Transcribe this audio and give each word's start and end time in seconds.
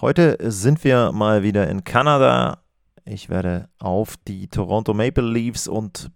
Heute 0.00 0.38
sind 0.40 0.82
wir 0.82 1.12
mal 1.12 1.42
wieder 1.42 1.68
in 1.68 1.84
Kanada. 1.84 2.62
Ich 3.04 3.28
werde 3.28 3.68
auf 3.78 4.16
die 4.26 4.48
Toronto 4.48 4.94
Maple 4.94 5.30
Leafs 5.30 5.68
und 5.68 6.10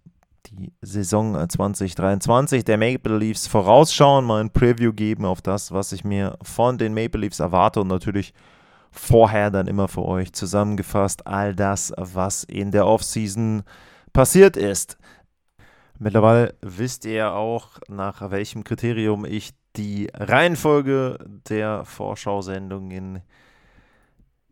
die 0.47 0.73
Saison 0.81 1.47
2023 1.47 2.65
der 2.65 2.79
Maple 2.79 3.15
Leafs 3.15 3.45
vorausschauen, 3.45 4.25
mal 4.25 4.41
ein 4.41 4.49
Preview 4.49 4.91
geben 4.91 5.23
auf 5.23 5.43
das, 5.43 5.71
was 5.71 5.91
ich 5.91 6.03
mir 6.03 6.35
von 6.41 6.79
den 6.79 6.95
Maple 6.95 7.21
Leafs 7.21 7.39
erwarte 7.39 7.81
und 7.81 7.87
natürlich 7.87 8.33
vorher 8.89 9.51
dann 9.51 9.67
immer 9.67 9.87
für 9.87 10.03
euch 10.03 10.33
zusammengefasst 10.33 11.27
all 11.27 11.53
das, 11.53 11.93
was 11.95 12.43
in 12.43 12.71
der 12.71 12.87
Offseason 12.87 13.61
passiert 14.13 14.57
ist. 14.57 14.97
Mittlerweile 15.99 16.55
wisst 16.61 17.05
ihr 17.05 17.33
auch, 17.33 17.77
nach 17.87 18.31
welchem 18.31 18.63
Kriterium 18.63 19.25
ich 19.25 19.51
die 19.75 20.09
Reihenfolge 20.11 21.19
der 21.47 21.85
Vorschau-Sendungen 21.85 23.21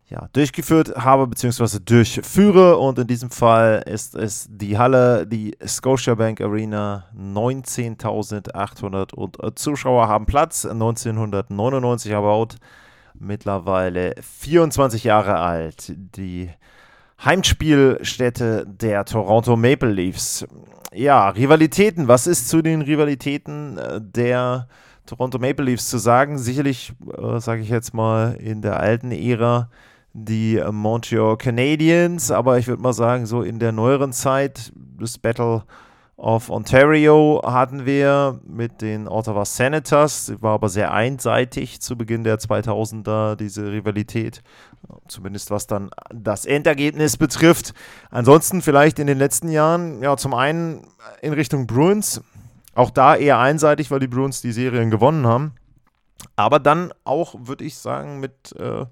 ja, 0.08 0.28
durchgeführt 0.32 0.94
habe 0.96 1.26
bzw. 1.26 1.80
durchführe. 1.84 2.78
Und 2.78 2.98
in 2.98 3.06
diesem 3.06 3.28
Fall 3.30 3.82
ist 3.86 4.14
es 4.14 4.48
die 4.50 4.78
Halle, 4.78 5.26
die 5.26 5.54
Scotiabank 5.66 6.40
Arena. 6.40 7.04
19.800 7.16 9.56
Zuschauer 9.56 10.08
haben 10.08 10.24
Platz. 10.26 10.66
1999 10.66 12.12
erbaut. 12.12 12.56
Mittlerweile 13.14 14.14
24 14.20 15.04
Jahre 15.04 15.36
alt. 15.36 15.92
Die 15.96 16.50
Heimspielstätte 17.24 18.66
der 18.66 19.06
Toronto 19.06 19.56
Maple 19.56 19.90
Leafs. 19.90 20.46
Ja, 20.92 21.30
Rivalitäten. 21.30 22.08
Was 22.08 22.26
ist 22.26 22.48
zu 22.48 22.60
den 22.60 22.82
Rivalitäten 22.82 23.78
äh, 23.78 24.00
der 24.02 24.68
Toronto 25.06 25.38
Maple 25.38 25.64
Leafs 25.64 25.88
zu 25.88 25.96
sagen? 25.98 26.36
Sicherlich, 26.38 26.92
äh, 27.16 27.40
sage 27.40 27.62
ich 27.62 27.70
jetzt 27.70 27.94
mal, 27.94 28.34
in 28.34 28.60
der 28.60 28.80
alten 28.80 29.10
Ära 29.10 29.70
die 30.14 30.62
Montreal 30.70 31.36
Canadiens, 31.36 32.30
aber 32.30 32.58
ich 32.58 32.68
würde 32.68 32.80
mal 32.80 32.92
sagen, 32.92 33.26
so 33.26 33.42
in 33.42 33.58
der 33.58 33.72
neueren 33.72 34.12
Zeit, 34.12 34.72
das 34.98 35.18
Battle 35.18 35.64
of 36.16 36.50
Ontario 36.50 37.42
hatten 37.44 37.84
wir 37.84 38.40
mit 38.46 38.80
den 38.80 39.08
Ottawa 39.08 39.44
Senators, 39.44 40.32
war 40.40 40.54
aber 40.54 40.68
sehr 40.68 40.92
einseitig 40.92 41.80
zu 41.80 41.98
Beginn 41.98 42.22
der 42.22 42.38
2000er, 42.38 43.34
diese 43.34 43.72
Rivalität, 43.72 44.42
zumindest 45.08 45.50
was 45.50 45.66
dann 45.66 45.90
das 46.14 46.46
Endergebnis 46.46 47.16
betrifft. 47.16 47.74
Ansonsten 48.10 48.62
vielleicht 48.62 49.00
in 49.00 49.08
den 49.08 49.18
letzten 49.18 49.48
Jahren, 49.48 50.00
ja, 50.00 50.16
zum 50.16 50.32
einen 50.32 50.86
in 51.22 51.32
Richtung 51.32 51.66
Bruins, 51.66 52.22
auch 52.76 52.90
da 52.90 53.16
eher 53.16 53.40
einseitig, 53.40 53.90
weil 53.90 54.00
die 54.00 54.06
Bruins 54.06 54.40
die 54.40 54.52
Serien 54.52 54.92
gewonnen 54.92 55.26
haben, 55.26 55.56
aber 56.36 56.60
dann 56.60 56.92
auch, 57.02 57.34
würde 57.36 57.64
ich 57.64 57.76
sagen, 57.76 58.20
mit. 58.20 58.54
Äh, 58.56 58.86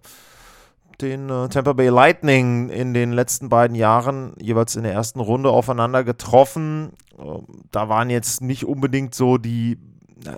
den 1.01 1.31
äh, 1.31 1.49
Tampa 1.49 1.73
Bay 1.73 1.89
Lightning 1.89 2.69
in 2.69 2.95
den 2.95 3.13
letzten 3.13 3.49
beiden 3.49 3.75
Jahren 3.75 4.35
jeweils 4.39 4.77
in 4.77 4.83
der 4.83 4.93
ersten 4.93 5.21
Runde 5.21 5.51
aufeinander 5.51 6.05
getroffen. 6.05 6.93
Ähm, 7.19 7.47
da 7.71 7.89
waren 7.89 8.11
jetzt 8.11 8.41
nicht 8.41 8.65
unbedingt 8.65 9.15
so 9.15 9.39
die 9.39 9.79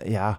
ja, 0.06 0.38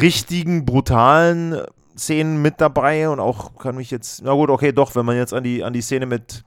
richtigen, 0.00 0.64
brutalen 0.64 1.60
Szenen 1.96 2.42
mit 2.42 2.60
dabei 2.60 3.08
und 3.08 3.20
auch 3.20 3.56
kann 3.58 3.76
mich 3.76 3.90
jetzt, 3.90 4.22
na 4.22 4.32
gut, 4.32 4.50
okay, 4.50 4.72
doch, 4.72 4.94
wenn 4.94 5.06
man 5.06 5.16
jetzt 5.16 5.32
an 5.32 5.42
die, 5.42 5.64
an 5.64 5.72
die 5.72 5.80
Szene 5.80 6.06
mit 6.06 6.44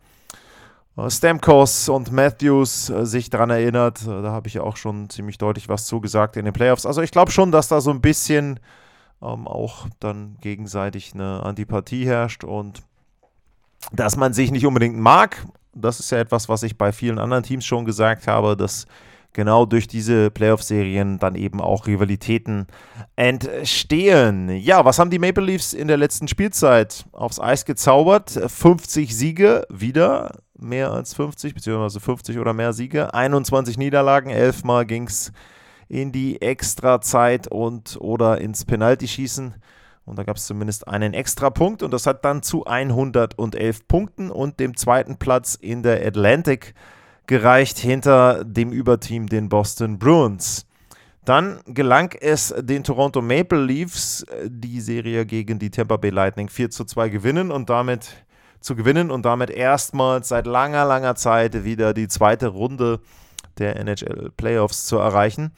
äh, 0.97 1.09
Stamkos 1.09 1.89
und 1.89 2.11
Matthews 2.11 2.89
äh, 2.89 3.05
sich 3.05 3.29
daran 3.29 3.49
erinnert, 3.49 4.01
äh, 4.03 4.21
da 4.21 4.31
habe 4.31 4.47
ich 4.47 4.55
ja 4.55 4.61
auch 4.61 4.77
schon 4.77 5.09
ziemlich 5.09 5.37
deutlich 5.37 5.67
was 5.67 5.85
zugesagt 5.85 6.37
in 6.37 6.45
den 6.45 6.53
Playoffs. 6.53 6.85
Also 6.85 7.01
ich 7.01 7.11
glaube 7.11 7.31
schon, 7.31 7.51
dass 7.51 7.67
da 7.67 7.81
so 7.81 7.89
ein 7.89 8.01
bisschen 8.01 8.59
ähm, 9.21 9.47
auch 9.47 9.87
dann 9.99 10.37
gegenseitig 10.41 11.13
eine 11.13 11.43
Antipathie 11.43 12.05
herrscht 12.05 12.43
und 12.43 12.83
dass 13.91 14.15
man 14.15 14.33
sich 14.33 14.51
nicht 14.51 14.65
unbedingt 14.65 14.97
mag. 14.97 15.45
Das 15.73 15.99
ist 15.99 16.11
ja 16.11 16.19
etwas, 16.19 16.49
was 16.49 16.63
ich 16.63 16.77
bei 16.77 16.91
vielen 16.91 17.19
anderen 17.19 17.43
Teams 17.43 17.65
schon 17.65 17.85
gesagt 17.85 18.27
habe, 18.27 18.57
dass 18.57 18.85
genau 19.33 19.65
durch 19.65 19.87
diese 19.87 20.31
Playoff-Serien 20.31 21.19
dann 21.19 21.35
eben 21.35 21.61
auch 21.61 21.87
Rivalitäten 21.87 22.67
entstehen. 23.15 24.49
Ja, 24.49 24.85
was 24.85 24.99
haben 24.99 25.11
die 25.11 25.19
Maple 25.19 25.43
Leafs 25.43 25.73
in 25.73 25.87
der 25.87 25.97
letzten 25.97 26.27
Spielzeit 26.27 27.05
aufs 27.11 27.39
Eis 27.39 27.65
gezaubert? 27.65 28.31
50 28.31 29.15
Siege, 29.15 29.65
wieder 29.69 30.39
mehr 30.57 30.91
als 30.91 31.13
50, 31.13 31.53
beziehungsweise 31.53 31.99
50 31.99 32.37
oder 32.39 32.53
mehr 32.53 32.73
Siege, 32.73 33.13
21 33.13 33.77
Niederlagen, 33.77 34.29
11 34.29 34.63
Mal 34.63 34.85
ging 34.85 35.07
es 35.07 35.31
in 35.87 36.11
die 36.11 36.41
Extrazeit 36.41 37.47
und 37.47 37.97
oder 37.99 38.41
ins 38.41 38.65
Penaltyschießen. 38.65 39.51
schießen 39.51 39.63
und 40.09 40.17
da 40.17 40.23
gab 40.23 40.37
es 40.37 40.45
zumindest 40.45 40.87
einen 40.87 41.13
extra 41.13 41.49
Punkt 41.49 41.83
und 41.83 41.91
das 41.91 42.05
hat 42.05 42.25
dann 42.25 42.41
zu 42.43 42.65
111 42.65 43.87
Punkten 43.87 44.31
und 44.31 44.59
dem 44.59 44.75
zweiten 44.75 45.17
Platz 45.17 45.55
in 45.55 45.83
der 45.83 46.05
Atlantic 46.05 46.73
gereicht 47.27 47.77
hinter 47.77 48.43
dem 48.43 48.71
Überteam 48.71 49.27
den 49.27 49.49
Boston 49.49 49.99
Bruins. 49.99 50.65
Dann 51.25 51.59
gelang 51.65 52.15
es 52.19 52.53
den 52.57 52.83
Toronto 52.83 53.21
Maple 53.21 53.63
Leafs, 53.63 54.25
die 54.45 54.81
Serie 54.81 55.27
gegen 55.27 55.59
die 55.59 55.69
Tampa 55.69 55.97
Bay 55.97 56.09
Lightning 56.09 56.49
4 56.49 56.71
zu 56.71 56.85
2 56.85 57.09
gewinnen 57.09 57.51
und 57.51 57.69
damit 57.69 58.25
zu 58.61 58.75
gewinnen 58.75 59.11
und 59.11 59.25
damit 59.25 59.51
erstmals 59.51 60.29
seit 60.29 60.47
langer, 60.47 60.85
langer 60.85 61.15
Zeit 61.15 61.63
wieder 61.63 61.93
die 61.93 62.07
zweite 62.07 62.47
Runde 62.47 62.99
der 63.59 63.75
NHL 63.75 64.31
Playoffs 64.35 64.85
zu 64.85 64.97
erreichen. 64.97 65.51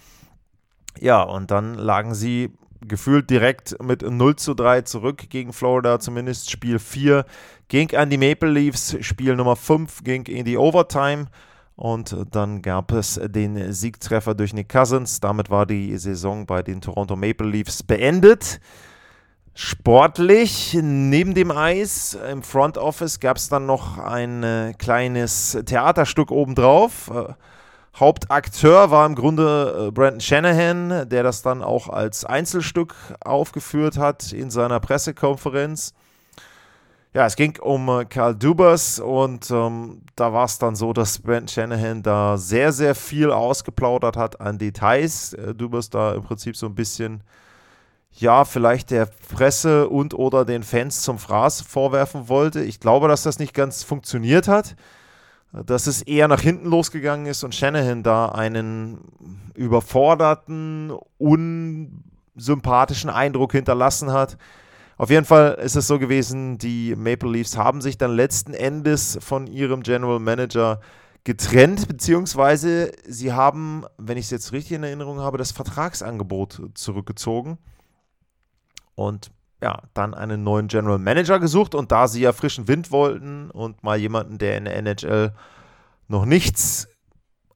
Ja, 1.00 1.22
und 1.22 1.52
dann 1.52 1.76
lagen 1.76 2.14
sie 2.14 2.52
gefühlt 2.88 3.30
direkt 3.30 3.82
mit 3.82 4.02
0 4.02 4.36
zu 4.36 4.54
3 4.54 4.82
zurück 4.82 5.30
gegen 5.30 5.54
Florida, 5.54 6.00
zumindest 6.00 6.50
Spiel 6.50 6.80
4 6.80 7.26
ging 7.68 7.96
an 7.96 8.10
die 8.10 8.18
Maple 8.18 8.50
Leafs, 8.50 8.98
Spiel 9.02 9.36
Nummer 9.36 9.56
5 9.56 10.04
ging 10.04 10.26
in 10.26 10.46
die 10.46 10.58
Overtime 10.58 11.28
und 11.76 12.16
dann 12.32 12.62
gab 12.62 12.92
es 12.92 13.20
den 13.24 13.74
Siegtreffer 13.74 14.36
durch 14.36 14.54
Nick 14.54 14.70
Cousins. 14.70 15.20
Damit 15.20 15.50
war 15.50 15.66
die 15.66 15.98
Saison 15.98 16.46
bei 16.46 16.62
den 16.62 16.80
Toronto 16.82 17.16
Maple 17.16 17.48
Leafs 17.48 17.82
beendet. 17.82 18.60
Sportlich 19.54 20.78
neben 20.80 21.34
dem 21.34 21.52
Eis 21.52 22.18
im 22.32 22.44
Front 22.44 22.78
Office 22.78 23.20
gab 23.20 23.38
es 23.38 23.50
dann 23.50 23.66
noch 23.66 23.98
ein 23.98 24.44
äh, 24.44 24.74
kleines 24.78 25.58
Theaterstück 25.66 26.32
obendrauf. 26.32 27.10
Äh, 27.10 27.34
Hauptakteur 27.96 28.90
war 28.90 29.06
im 29.06 29.16
Grunde 29.16 29.88
äh, 29.88 29.92
Brandon 29.92 30.22
Shanahan, 30.22 31.10
der 31.10 31.24
das 31.24 31.42
dann 31.42 31.62
auch 31.62 31.90
als 31.90 32.24
Einzelstück 32.24 32.96
aufgeführt 33.20 33.98
hat 33.98 34.32
in 34.32 34.50
seiner 34.50 34.80
Pressekonferenz. 34.80 35.94
Ja, 37.14 37.26
es 37.26 37.36
ging 37.36 37.60
um 37.60 37.90
äh, 37.90 38.06
Karl 38.06 38.36
Dubas 38.36 39.00
und 39.00 39.52
ähm, 39.52 40.04
da 40.16 40.32
war 40.32 40.46
es 40.46 40.58
dann 40.58 40.78
so, 40.78 40.94
dass 40.94 41.20
Brandon 41.20 41.50
Shanahan 41.50 42.02
da 42.02 42.38
sehr, 42.38 42.72
sehr 42.72 42.96
viel 42.96 43.30
ausgeplaudert 43.30 44.16
hat 44.16 44.40
an 44.40 44.58
Details. 44.58 45.34
Äh, 45.34 45.54
Dubas 45.54 45.90
da 45.90 46.14
im 46.14 46.24
Prinzip 46.24 46.56
so 46.56 46.68
ein 46.68 46.76
bisschen, 46.76 47.22
ja, 48.14 48.46
vielleicht 48.46 48.92
der 48.92 49.10
Presse 49.36 49.90
und 49.90 50.14
oder 50.14 50.46
den 50.46 50.64
Fans 50.64 51.02
zum 51.02 51.20
Fraß 51.20 51.62
vorwerfen 51.62 52.30
wollte. 52.30 52.64
Ich 52.64 52.80
glaube, 52.80 53.10
dass 53.10 53.24
das 53.24 53.38
nicht 53.38 53.54
ganz 53.54 53.84
funktioniert 53.84 54.48
hat 54.48 54.76
dass 55.52 55.88
es 55.88 56.02
eher 56.02 56.28
nach 56.28 56.42
hinten 56.42 56.68
losgegangen 56.68 57.26
ist 57.26 57.44
und 57.44 57.54
Shanahan 57.54 58.04
da 58.04 58.28
einen 58.28 59.00
überforderten, 59.54 60.94
unsympathischen 61.18 63.10
Eindruck 63.10 63.52
hinterlassen 63.52 64.12
hat. 64.12 64.38
Auf 64.98 65.10
jeden 65.10 65.26
Fall 65.26 65.54
ist 65.56 65.76
es 65.76 65.88
so 65.88 66.00
gewesen, 66.00 66.58
die 66.58 66.96
Maple 66.96 67.30
Leafs 67.30 67.58
haben 67.58 67.82
sich 67.82 67.98
dann 67.98 68.16
letzten 68.16 68.54
Endes 68.54 69.18
von 69.22 69.48
ihrem 69.48 69.84
General 69.84 70.20
Manager 70.20 70.80
getrennt, 71.24 71.88
beziehungsweise 71.88 72.92
sie 73.08 73.34
haben, 73.34 73.86
wenn 73.98 74.18
ich 74.18 74.26
es 74.26 74.32
jetzt 74.32 74.54
richtig 74.54 74.74
in 74.74 74.84
Erinnerung 74.84 75.20
habe, 75.20 75.38
das 75.38 75.52
Vertragsangebot 75.52 76.70
zurückgezogen. 76.76 77.58
Und 78.96 79.32
ja, 79.62 79.84
dann 79.94 80.14
einen 80.14 80.44
neuen 80.44 80.68
General 80.68 80.98
Manager 80.98 81.40
gesucht 81.40 81.76
und 81.76 81.92
da 81.92 82.08
sie 82.08 82.22
ja 82.22 82.34
frischen 82.34 82.68
Wind 82.68 82.92
wollten 82.92 83.52
und 83.52 83.84
mal 83.84 83.98
jemanden, 83.98 84.38
der 84.38 84.58
in 84.58 84.66
der 84.66 84.76
NHL 84.78 85.34
noch 86.08 86.26
nichts 86.26 86.88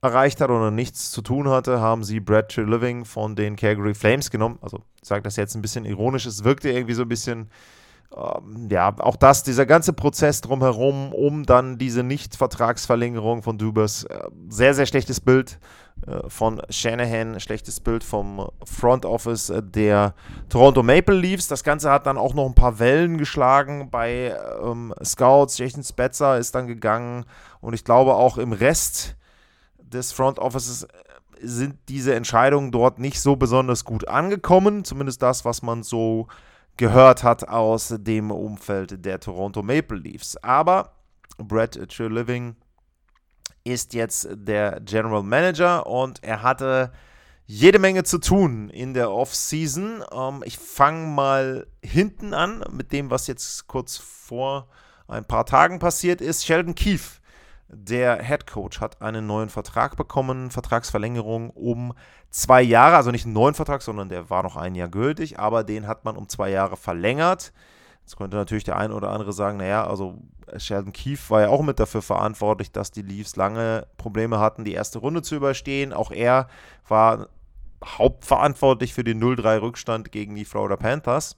erreicht 0.02 0.40
hat 0.40 0.52
oder 0.52 0.70
nichts 0.70 1.12
zu 1.12 1.22
tun 1.22 1.50
hatte, 1.50 1.82
haben 1.82 2.04
sie 2.04 2.20
Brad 2.20 2.56
Living 2.56 3.06
von 3.06 3.36
den 3.36 3.56
Calgary 3.56 3.96
Flames 3.96 4.30
genommen. 4.30 4.60
Also 4.62 4.84
ich 5.02 5.08
sage 5.08 5.24
das 5.24 5.36
jetzt 5.36 5.56
ein 5.56 5.64
bisschen 5.64 5.86
ironisch, 5.86 6.26
es 6.26 6.44
wirkte 6.44 6.70
irgendwie 6.70 6.94
so 6.94 7.02
ein 7.02 7.10
bisschen 7.10 7.50
ja, 8.70 8.96
auch 9.00 9.18
das, 9.18 9.44
dieser 9.44 9.66
ganze 9.66 9.92
Prozess 9.92 10.40
drumherum, 10.40 11.12
um 11.12 11.46
dann 11.46 11.78
diese 11.78 12.02
Nicht-Vertragsverlängerung 12.02 13.44
von 13.44 13.58
Dubas, 13.58 14.06
äh, 14.06 14.30
sehr, 14.48 14.74
sehr 14.74 14.86
schlechtes 14.86 15.20
Bild 15.20 15.60
äh, 16.08 16.30
von 16.30 16.62
Shanahan, 16.70 17.40
schlechtes 17.42 17.82
Bild 17.82 18.06
vom 18.06 18.50
Front 18.64 19.06
Office 19.06 19.50
äh, 19.50 19.62
der 19.62 20.14
Toronto 20.48 20.82
Maple 20.82 21.16
Leafs. 21.16 21.50
Das 21.50 21.66
Ganze 21.66 21.92
hat 21.92 22.06
dann 22.06 22.18
auch 22.18 22.34
noch 22.34 22.46
ein 22.46 22.56
paar 22.56 22.80
Wellen 22.80 23.18
geschlagen 23.18 23.90
bei 23.92 24.34
ähm, 24.64 24.94
Scouts. 25.04 25.58
Jason 25.58 25.84
Spetzer 25.84 26.38
ist 26.38 26.56
dann 26.56 26.68
gegangen 26.68 27.26
und 27.60 27.74
ich 27.74 27.84
glaube 27.84 28.16
auch 28.16 28.38
im 28.38 28.54
Rest 28.54 29.18
des 29.78 30.14
Front 30.14 30.40
Offices 30.40 30.88
sind 31.42 31.76
diese 31.90 32.16
Entscheidungen 32.16 32.72
dort 32.72 32.98
nicht 32.98 33.20
so 33.20 33.36
besonders 33.36 33.84
gut 33.84 34.08
angekommen. 34.08 34.86
Zumindest 34.86 35.22
das, 35.22 35.44
was 35.44 35.62
man 35.62 35.84
so 35.84 36.28
gehört 36.78 37.24
hat 37.24 37.48
aus 37.48 37.94
dem 37.98 38.32
Umfeld 38.32 39.06
der 39.06 39.20
Toronto 39.20 39.64
Maple 39.64 39.98
Leafs. 39.98 40.38
Aber 40.38 40.92
Brett 41.38 41.76
Living 42.00 42.56
ist 43.64 43.94
jetzt 43.94 44.28
der 44.32 44.80
General 44.82 45.24
Manager 45.24 45.88
und 45.88 46.24
er 46.24 46.44
hatte 46.44 46.92
jede 47.48 47.80
Menge 47.80 48.04
zu 48.04 48.20
tun 48.20 48.70
in 48.70 48.94
der 48.94 49.12
Offseason. 49.12 50.04
Ähm, 50.12 50.44
ich 50.46 50.58
fange 50.58 51.08
mal 51.08 51.68
hinten 51.84 52.34
an 52.34 52.64
mit 52.72 52.92
dem, 52.92 53.10
was 53.10 53.28
jetzt 53.28 53.68
kurz 53.68 53.98
vor 53.98 54.68
ein 55.08 55.26
paar 55.26 55.46
Tagen 55.46 55.80
passiert 55.80 56.22
ist. 56.22 56.46
Sheldon 56.46 56.76
Keefe 56.76 57.20
der 57.76 58.24
Head 58.24 58.48
Coach 58.48 58.80
hat 58.80 59.02
einen 59.02 59.28
neuen 59.28 59.50
Vertrag 59.50 59.98
bekommen, 59.98 60.52
Vertragsverlängerung 60.52 61.50
um 61.50 61.94
zwei 62.30 62.62
Jahre, 62.62 62.96
also 62.96 63.12
nicht 63.12 63.26
einen 63.26 63.34
neuen 63.34 63.54
Vertrag, 63.54 63.82
sondern 63.82 64.10
der 64.10 64.30
war 64.30 64.44
noch 64.44 64.56
ein 64.56 64.76
Jahr 64.76 64.88
gültig, 64.88 65.40
aber 65.40 65.64
den 65.64 65.88
hat 65.88 66.06
man 66.06 66.18
um 66.18 66.30
zwei 66.30 66.50
Jahre 66.50 66.78
verlängert. 66.78 67.54
Jetzt 68.02 68.18
könnte 68.18 68.38
natürlich 68.38 68.64
der 68.64 68.78
ein 68.78 68.92
oder 68.92 69.10
andere 69.10 69.34
sagen, 69.34 69.58
naja, 69.58 69.88
also 69.88 70.20
Sheldon 70.58 70.94
Keefe 70.94 71.30
war 71.32 71.42
ja 71.42 71.50
auch 71.50 71.64
mit 71.64 71.80
dafür 71.80 72.02
verantwortlich, 72.02 72.72
dass 72.72 72.92
die 72.92 73.02
Leafs 73.02 73.36
lange 73.36 73.88
Probleme 73.98 74.40
hatten, 74.40 74.64
die 74.64 74.74
erste 74.74 75.00
Runde 75.00 75.22
zu 75.22 75.36
überstehen. 75.36 75.92
Auch 75.92 76.12
er 76.12 76.48
war 76.88 77.30
hauptverantwortlich 77.84 78.94
für 78.94 79.04
den 79.04 79.22
0-3-Rückstand 79.24 80.12
gegen 80.12 80.36
die 80.36 80.46
Florida 80.46 80.76
Panthers. 80.76 81.36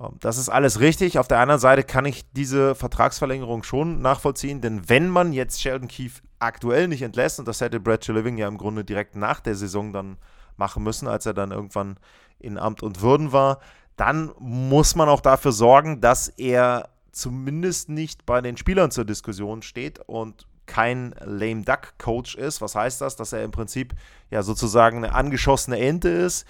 Ähm, 0.00 0.16
das 0.20 0.38
ist 0.38 0.48
alles 0.48 0.80
richtig. 0.80 1.18
Auf 1.18 1.28
der 1.28 1.40
anderen 1.40 1.60
Seite 1.60 1.84
kann 1.84 2.04
ich 2.04 2.30
diese 2.32 2.74
Vertragsverlängerung 2.74 3.62
schon 3.62 4.00
nachvollziehen, 4.00 4.60
denn 4.60 4.88
wenn 4.88 5.08
man 5.08 5.32
jetzt 5.32 5.60
Sheldon 5.60 5.88
Keefe 5.88 6.22
aktuell 6.38 6.88
nicht 6.88 7.02
entlässt, 7.02 7.38
und 7.38 7.48
das 7.48 7.60
hätte 7.60 7.80
Brad 7.80 8.06
Living 8.06 8.38
ja 8.38 8.48
im 8.48 8.58
Grunde 8.58 8.84
direkt 8.84 9.16
nach 9.16 9.40
der 9.40 9.54
Saison 9.54 9.92
dann 9.92 10.18
machen 10.56 10.82
müssen, 10.82 11.08
als 11.08 11.26
er 11.26 11.34
dann 11.34 11.50
irgendwann 11.50 11.98
in 12.38 12.58
Amt 12.58 12.82
und 12.82 13.00
Würden 13.02 13.32
war, 13.32 13.58
dann 13.96 14.32
muss 14.38 14.94
man 14.94 15.08
auch 15.08 15.20
dafür 15.20 15.52
sorgen, 15.52 16.00
dass 16.00 16.28
er 16.28 16.90
zumindest 17.10 17.88
nicht 17.88 18.26
bei 18.26 18.40
den 18.40 18.56
Spielern 18.56 18.92
zur 18.92 19.04
Diskussion 19.04 19.62
steht 19.62 19.98
und 20.06 20.46
kein 20.66 21.14
lame 21.24 21.62
duck 21.62 21.94
Coach 21.98 22.36
ist. 22.36 22.60
Was 22.60 22.74
heißt 22.74 23.00
das? 23.00 23.16
Dass 23.16 23.32
er 23.32 23.42
im 23.42 23.50
Prinzip 23.50 23.94
ja 24.30 24.42
sozusagen 24.42 24.98
eine 24.98 25.14
angeschossene 25.14 25.78
Ente 25.78 26.10
ist, 26.10 26.46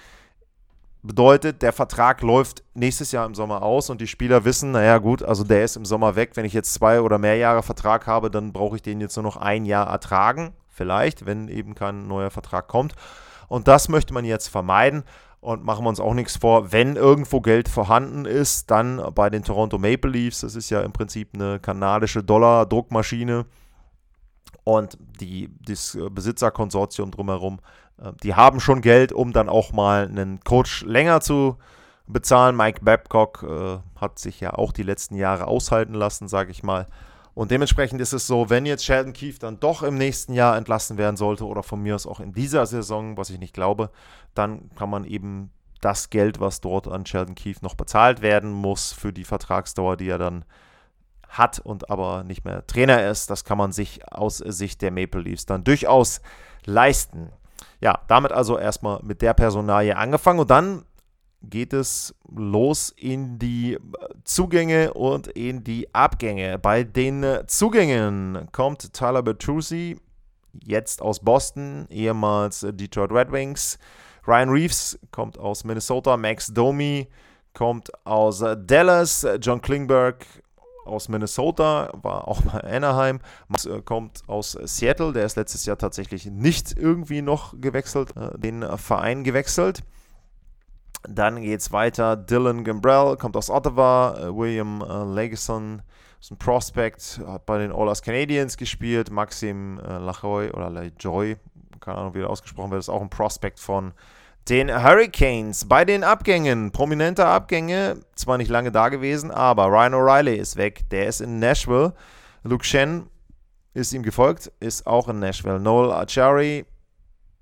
Bedeutet, 1.03 1.63
der 1.63 1.73
Vertrag 1.73 2.23
läuft 2.23 2.65
nächstes 2.75 3.13
Jahr 3.13 3.25
im 3.25 3.35
Sommer 3.35 3.63
aus 3.63 3.89
und 3.89 4.01
die 4.01 4.09
Spieler 4.09 4.45
wissen, 4.45 4.73
naja 4.73 4.99
gut, 4.99 5.23
also 5.23 5.45
der 5.45 5.65
ist 5.65 5.77
im 5.77 5.85
Sommer 5.85 6.17
weg. 6.17 6.33
Wenn 6.35 6.45
ich 6.45 6.53
jetzt 6.53 6.75
zwei 6.75 7.01
oder 7.01 7.19
mehr 7.19 7.37
Jahre 7.37 7.63
Vertrag 7.63 8.07
habe, 8.09 8.31
dann 8.31 8.53
brauche 8.53 8.77
ich 8.77 8.83
den 8.83 9.01
jetzt 9.01 9.17
nur 9.17 9.23
noch 9.23 9.37
ein 9.37 9.65
Jahr 9.65 9.87
ertragen. 9.87 10.55
Vielleicht, 10.67 11.25
wenn 11.25 11.49
eben 11.49 11.75
kein 11.75 12.09
neuer 12.09 12.31
Vertrag 12.31 12.67
kommt. 12.67 12.95
Und 13.49 13.69
das 13.69 13.89
möchte 13.89 14.13
man 14.13 14.25
jetzt 14.25 14.49
vermeiden. 14.49 15.05
Und 15.41 15.65
machen 15.65 15.85
wir 15.85 15.89
uns 15.89 16.01
auch 16.01 16.15
nichts 16.15 16.37
vor, 16.37 16.73
wenn 16.73 16.97
irgendwo 16.97 17.41
Geld 17.41 17.69
vorhanden 17.69 18.25
ist, 18.25 18.71
dann 18.73 19.01
bei 19.15 19.31
den 19.31 19.45
Toronto 19.45 19.79
Maple 19.79 20.11
Leafs. 20.11 20.41
Das 20.41 20.57
ist 20.57 20.69
ja 20.69 20.81
im 20.81 20.93
Prinzip 20.93 21.31
eine 21.33 21.61
kanadische 21.61 22.25
Dollar-Druckmaschine. 22.25 23.47
Und 24.65 24.99
die, 25.21 25.49
das 25.65 25.97
Besitzerkonsortium 26.11 27.13
drumherum 27.13 27.61
die 28.23 28.35
haben 28.35 28.61
schon 28.61 28.81
Geld, 28.81 29.13
um 29.13 29.33
dann 29.33 29.49
auch 29.49 29.73
mal 29.73 30.07
einen 30.07 30.41
Coach 30.41 30.85
länger 30.85 31.21
zu 31.21 31.57
bezahlen. 32.07 32.57
Mike 32.57 32.81
Babcock 32.83 33.45
äh, 33.49 33.79
hat 34.01 34.19
sich 34.19 34.41
ja 34.41 34.55
auch 34.55 34.73
die 34.73 34.83
letzten 34.83 35.17
Jahre 35.17 35.47
aushalten 35.47 35.95
lassen, 35.95 36.29
sage 36.29 36.51
ich 36.51 36.63
mal. 36.63 36.87
Und 37.35 37.53
dementsprechend 37.53 38.01
ist 38.01 38.13
es 38.13 38.27
so, 38.27 38.51
wenn 38.51 38.67
jetzt 38.67 38.85
Sheldon 38.85 39.13
Keefe 39.13 39.39
dann 39.39 39.61
doch 39.61 39.85
im 39.85 39.97
nächsten 39.97 40.33
Jahr 40.33 40.57
entlassen 40.57 40.99
werden 40.99 41.17
sollte 41.17 41.47
oder 41.47 41.63
von 41.63 41.81
mir 41.81 41.95
aus 41.95 42.07
auch 42.07 42.19
in 42.19 42.33
dieser 42.33 42.67
Saison, 42.67 43.17
was 43.17 43.31
ich 43.31 43.39
nicht 43.39 43.55
glaube, 43.55 43.91
dann 44.35 44.71
kann 44.75 44.91
man 44.91 45.05
eben 45.05 45.53
das 45.81 46.11
Geld, 46.11 46.41
was 46.41 46.61
dort 46.61 46.89
an 46.89 47.07
Sheldon 47.07 47.37
Keefe 47.37 47.61
noch 47.63 47.77
bezahlt 47.77 48.23
werden 48.23 48.51
muss 48.51 48.93
für 48.93 49.13
die 49.13 49.23
Vertragsdauer, 49.23 49.97
die 49.97 50.09
er 50.09 50.19
dann 50.19 50.45
hat 51.29 51.61
und 51.61 51.91
aber 51.91 52.25
nicht 52.25 52.45
mehr 52.45 52.67
Trainer 52.67 53.07
ist, 53.07 53.31
das 53.31 53.45
kann 53.45 53.59
man 53.59 53.71
sich 53.71 54.01
aus 54.13 54.39
Sicht 54.39 54.83
der 54.83 54.91
Maple 54.91 55.21
Leafs 55.21 55.47
dann 55.47 55.63
durchaus 55.63 56.21
leisten. 56.65 57.31
Ja, 57.81 58.01
damit 58.09 58.33
also 58.33 58.59
erstmal 58.59 59.01
mit 59.03 59.23
der 59.23 59.35
Personalie 59.35 59.97
angefangen 59.97 60.41
und 60.41 60.51
dann 60.51 60.85
geht 61.43 61.73
es 61.73 62.15
los 62.29 62.93
in 62.97 63.39
die 63.39 63.79
Zugänge 64.25 64.93
und 64.95 65.29
in 65.29 65.63
die 65.63 65.93
Abgänge. 65.95 66.59
Bei 66.59 66.83
den 66.83 67.25
Zugängen 67.47 68.49
kommt 68.53 68.93
Tyler 68.93 69.23
Bertuzzi, 69.23 70.01
jetzt 70.65 71.01
aus 71.01 71.21
Boston, 71.21 71.87
ehemals 71.91 72.67
Detroit 72.71 73.13
Red 73.13 73.33
Wings. 73.33 73.79
Ryan 74.27 74.51
Reeves 74.51 74.99
kommt 75.11 75.39
aus 75.39 75.65
Minnesota, 75.65 76.17
Max 76.17 76.53
Domi 76.53 77.09
kommt 77.55 77.91
aus 78.05 78.45
Dallas, 78.67 79.27
John 79.41 79.61
Klingberg 79.61 80.27
aus 80.89 81.09
Minnesota, 81.09 81.91
war 82.03 82.27
auch 82.27 82.43
bei 82.43 82.61
Anaheim, 82.65 83.21
äh, 83.67 83.81
kommt 83.83 84.23
aus 84.27 84.53
Seattle, 84.53 85.13
der 85.13 85.27
ist 85.27 85.37
letztes 85.37 85.67
Jahr 85.67 85.79
tatsächlich 85.79 86.27
nicht 86.27 86.77
irgendwie 86.77 87.23
noch 87.23 87.55
gewechselt, 87.61 88.17
äh, 88.17 88.39
den 88.39 88.63
Verein 88.79 89.25
gewechselt. 89.25 89.83
Dann 91.09 91.41
geht 91.41 91.61
es 91.61 91.73
weiter. 91.73 92.17
Dylan 92.17 92.65
Gambrell 92.65 93.17
kommt 93.17 93.37
aus 93.37 93.51
Ottawa. 93.51 94.17
Äh, 94.19 94.37
William 94.37 94.83
äh, 94.83 95.05
Legeson 95.15 95.83
ist 96.21 96.33
ein 96.33 96.39
Prospect, 96.39 97.21
hat 97.27 97.47
bei 97.47 97.59
den 97.59 97.73
Oilers 97.73 98.03
Canadiens 98.03 98.57
gespielt. 98.57 99.11
Maxim 99.11 99.79
äh, 99.79 99.99
Lajoy 99.99 100.51
oder 100.51 100.71
Lajoy, 100.71 101.37
keine 101.81 101.99
Ahnung, 101.99 102.15
wie 102.15 102.21
er 102.21 102.31
ausgesprochen 102.31 102.73
wird, 102.73 102.81
ist 102.81 102.89
auch 102.89 103.03
ein 103.03 103.11
Prospect 103.11 103.61
von 103.61 103.93
den 104.49 104.83
Hurricanes. 104.83 105.67
Bei 105.67 105.85
den 105.85 106.05
Abgängen, 106.05 106.71
prominente 106.71 107.27
Abgänge, 107.27 108.01
zwar 108.15 108.39
nicht 108.39 108.51
lange 108.51 108.73
da 108.73 108.89
gewesen, 108.89 109.31
aber 109.31 109.67
Ryan 109.67 109.95
O'Reilly 109.95 110.35
ist 110.35 110.57
weg, 110.57 110.89
der 110.91 111.07
ist 111.07 111.21
in 111.21 111.39
Nashville. 111.39 111.93
Luke 112.45 112.65
Shen 112.65 113.09
ist 113.75 113.93
ihm 113.93 114.03
gefolgt, 114.03 114.51
ist 114.61 114.87
auch 114.87 115.09
in 115.09 115.19
Nashville. 115.19 115.61
Noel 115.61 115.93
Achari 115.93 116.65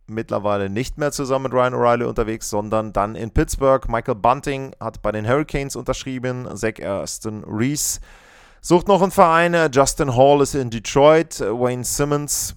mittlerweile 0.09 0.69
nicht 0.69 0.99
mehr 0.99 1.13
zusammen 1.13 1.45
mit 1.45 1.53
Ryan 1.53 1.75
O'Reilly 1.75 2.05
unterwegs, 2.05 2.51
sondern 2.51 2.93
dann 2.93 3.15
in 3.15 3.31
Pittsburgh. 3.31 3.89
Michael 3.89 4.17
Bunting 4.17 4.75
hat 4.81 5.03
bei 5.03 5.13
den 5.13 5.29
Hurricanes 5.29 5.77
unterschrieben. 5.77 6.49
Zach 6.57 6.81
Aston 6.83 7.45
Reese 7.45 8.01
sucht 8.61 8.89
noch 8.89 9.03
einen 9.03 9.13
Verein. 9.13 9.57
Justin 9.73 10.17
Hall 10.17 10.41
ist 10.41 10.55
in 10.55 10.71
Detroit. 10.71 11.41
Wayne 11.41 11.85
Simmons 11.85 12.57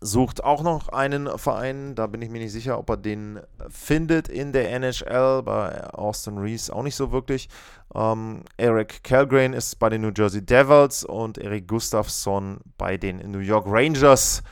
sucht 0.00 0.44
auch 0.44 0.62
noch 0.62 0.88
einen 0.88 1.38
Verein. 1.38 1.94
Da 1.94 2.06
bin 2.06 2.22
ich 2.22 2.30
mir 2.30 2.38
nicht 2.38 2.52
sicher, 2.52 2.78
ob 2.78 2.90
er 2.90 2.96
den 2.96 3.40
findet 3.68 4.28
in 4.28 4.52
der 4.52 4.70
NHL. 4.72 5.42
Bei 5.42 5.84
Austin 5.94 6.38
Reese 6.38 6.74
auch 6.74 6.82
nicht 6.82 6.96
so 6.96 7.12
wirklich. 7.12 7.48
Ähm, 7.94 8.42
Eric 8.56 9.02
Calgrain 9.04 9.52
ist 9.52 9.78
bei 9.78 9.88
den 9.88 10.02
New 10.02 10.12
Jersey 10.16 10.44
Devils 10.44 11.04
und 11.04 11.38
Eric 11.38 11.68
Gustafsson 11.68 12.58
bei 12.78 12.96
den 12.96 13.30
New 13.30 13.38
York 13.38 13.66
Rangers 13.68 14.42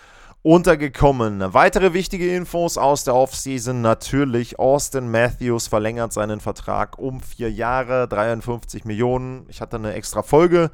untergekommen. 0.42 1.54
Weitere 1.54 1.94
wichtige 1.94 2.36
Infos 2.36 2.76
aus 2.76 3.04
der 3.04 3.14
Offseason 3.14 3.80
natürlich. 3.80 4.58
Austin 4.58 5.10
Matthews 5.10 5.68
verlängert 5.68 6.12
seinen 6.12 6.38
Vertrag 6.38 6.98
um 6.98 7.20
vier 7.20 7.50
Jahre, 7.50 8.06
53 8.08 8.84
Millionen. 8.84 9.46
Ich 9.48 9.62
hatte 9.62 9.76
eine 9.76 9.94
extra 9.94 10.22
Folge 10.22 10.70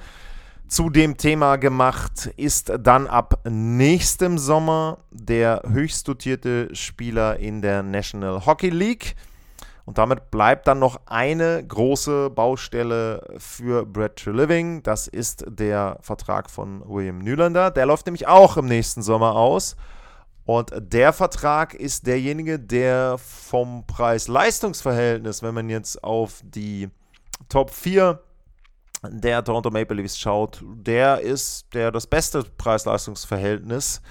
zu 0.71 0.89
dem 0.89 1.17
Thema 1.17 1.57
gemacht, 1.57 2.27
ist 2.37 2.73
dann 2.79 3.09
ab 3.09 3.41
nächstem 3.45 4.39
Sommer 4.39 4.99
der 5.11 5.63
höchst 5.69 6.07
dotierte 6.07 6.69
Spieler 6.77 7.39
in 7.41 7.61
der 7.61 7.83
National 7.83 8.47
Hockey 8.47 8.71
League. 8.71 9.17
Und 9.85 9.99
damit 9.99 10.31
bleibt 10.31 10.69
dann 10.69 10.79
noch 10.79 11.01
eine 11.07 11.67
große 11.67 12.31
Baustelle 12.31 13.35
für 13.39 13.85
Brad 13.85 14.15
Treliving. 14.15 14.85
Das 14.85 15.09
ist 15.09 15.45
der 15.49 15.99
Vertrag 16.03 16.49
von 16.49 16.89
William 16.89 17.19
Nylander. 17.19 17.73
Der 17.73 17.87
läuft 17.87 18.07
nämlich 18.07 18.29
auch 18.29 18.57
im 18.57 18.67
nächsten 18.67 19.03
Sommer 19.03 19.35
aus. 19.35 19.75
Und 20.45 20.73
der 20.79 21.13
Vertrag 21.13 21.75
ist 21.75 22.07
derjenige, 22.07 22.61
der 22.61 23.19
vom 23.19 23.85
Preis-Leistungs-Verhältnis, 23.89 25.43
wenn 25.43 25.55
man 25.55 25.69
jetzt 25.69 26.05
auf 26.05 26.41
die 26.45 26.91
Top 27.49 27.71
4 27.71 28.21
der 29.03 29.43
Toronto 29.45 29.71
Maple 29.71 29.97
Leafs 29.97 30.19
schaut, 30.19 30.63
der 30.63 31.21
ist 31.21 31.73
der 31.75 31.91
das 31.91 32.07
beste 32.07 32.45
Preis-Leistungs-Verhältnis 32.59 34.03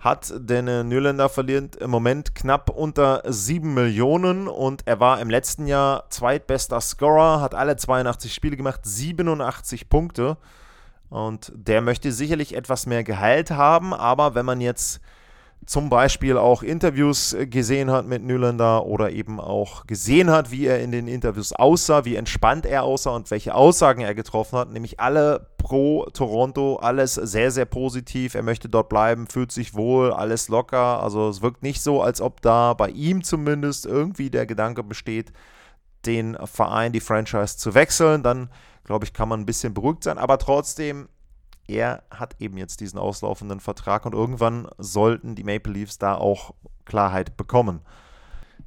hat, 0.00 0.32
denn 0.36 0.68
äh, 0.68 1.28
verliert 1.28 1.76
im 1.76 1.90
Moment 1.90 2.34
knapp 2.34 2.70
unter 2.70 3.22
7 3.26 3.74
Millionen 3.74 4.46
und 4.46 4.86
er 4.86 5.00
war 5.00 5.20
im 5.20 5.28
letzten 5.28 5.66
Jahr 5.66 6.08
zweitbester 6.10 6.80
Scorer, 6.80 7.40
hat 7.40 7.54
alle 7.54 7.76
82 7.76 8.32
Spiele 8.32 8.56
gemacht, 8.56 8.80
87 8.84 9.88
Punkte. 9.88 10.36
Und 11.10 11.52
der 11.54 11.80
möchte 11.80 12.12
sicherlich 12.12 12.54
etwas 12.54 12.86
mehr 12.86 13.02
Gehalt 13.02 13.50
haben, 13.50 13.94
aber 13.94 14.34
wenn 14.34 14.44
man 14.44 14.60
jetzt 14.60 15.00
zum 15.68 15.90
Beispiel 15.90 16.38
auch 16.38 16.62
Interviews 16.62 17.34
äh, 17.34 17.46
gesehen 17.46 17.90
hat 17.90 18.06
mit 18.06 18.24
Nylander 18.24 18.86
oder 18.86 19.10
eben 19.10 19.38
auch 19.38 19.86
gesehen 19.86 20.30
hat, 20.30 20.50
wie 20.50 20.64
er 20.64 20.80
in 20.80 20.92
den 20.92 21.06
Interviews 21.06 21.52
aussah, 21.52 22.06
wie 22.06 22.16
entspannt 22.16 22.64
er 22.64 22.84
aussah 22.84 23.10
und 23.10 23.30
welche 23.30 23.54
Aussagen 23.54 24.00
er 24.00 24.14
getroffen 24.14 24.58
hat, 24.58 24.72
nämlich 24.72 24.98
alle 24.98 25.50
pro 25.58 26.06
Toronto, 26.06 26.76
alles 26.76 27.14
sehr, 27.14 27.50
sehr 27.50 27.66
positiv. 27.66 28.34
Er 28.34 28.42
möchte 28.42 28.70
dort 28.70 28.88
bleiben, 28.88 29.26
fühlt 29.26 29.52
sich 29.52 29.74
wohl, 29.74 30.10
alles 30.10 30.48
locker. 30.48 31.02
Also 31.02 31.28
es 31.28 31.42
wirkt 31.42 31.62
nicht 31.62 31.82
so, 31.82 32.00
als 32.00 32.22
ob 32.22 32.40
da 32.40 32.72
bei 32.72 32.88
ihm 32.88 33.22
zumindest 33.22 33.84
irgendwie 33.84 34.30
der 34.30 34.46
Gedanke 34.46 34.82
besteht, 34.82 35.34
den 36.06 36.34
Verein, 36.44 36.92
die 36.92 37.00
Franchise 37.00 37.58
zu 37.58 37.74
wechseln. 37.74 38.22
Dann, 38.22 38.48
glaube 38.84 39.04
ich, 39.04 39.12
kann 39.12 39.28
man 39.28 39.40
ein 39.40 39.46
bisschen 39.46 39.74
beruhigt 39.74 40.04
sein, 40.04 40.16
aber 40.16 40.38
trotzdem 40.38 41.10
er 41.68 42.02
hat 42.10 42.34
eben 42.40 42.56
jetzt 42.56 42.80
diesen 42.80 42.98
auslaufenden 42.98 43.60
Vertrag 43.60 44.06
und 44.06 44.14
irgendwann 44.14 44.68
sollten 44.78 45.34
die 45.34 45.44
Maple 45.44 45.72
Leafs 45.72 45.98
da 45.98 46.14
auch 46.14 46.54
Klarheit 46.84 47.36
bekommen. 47.36 47.80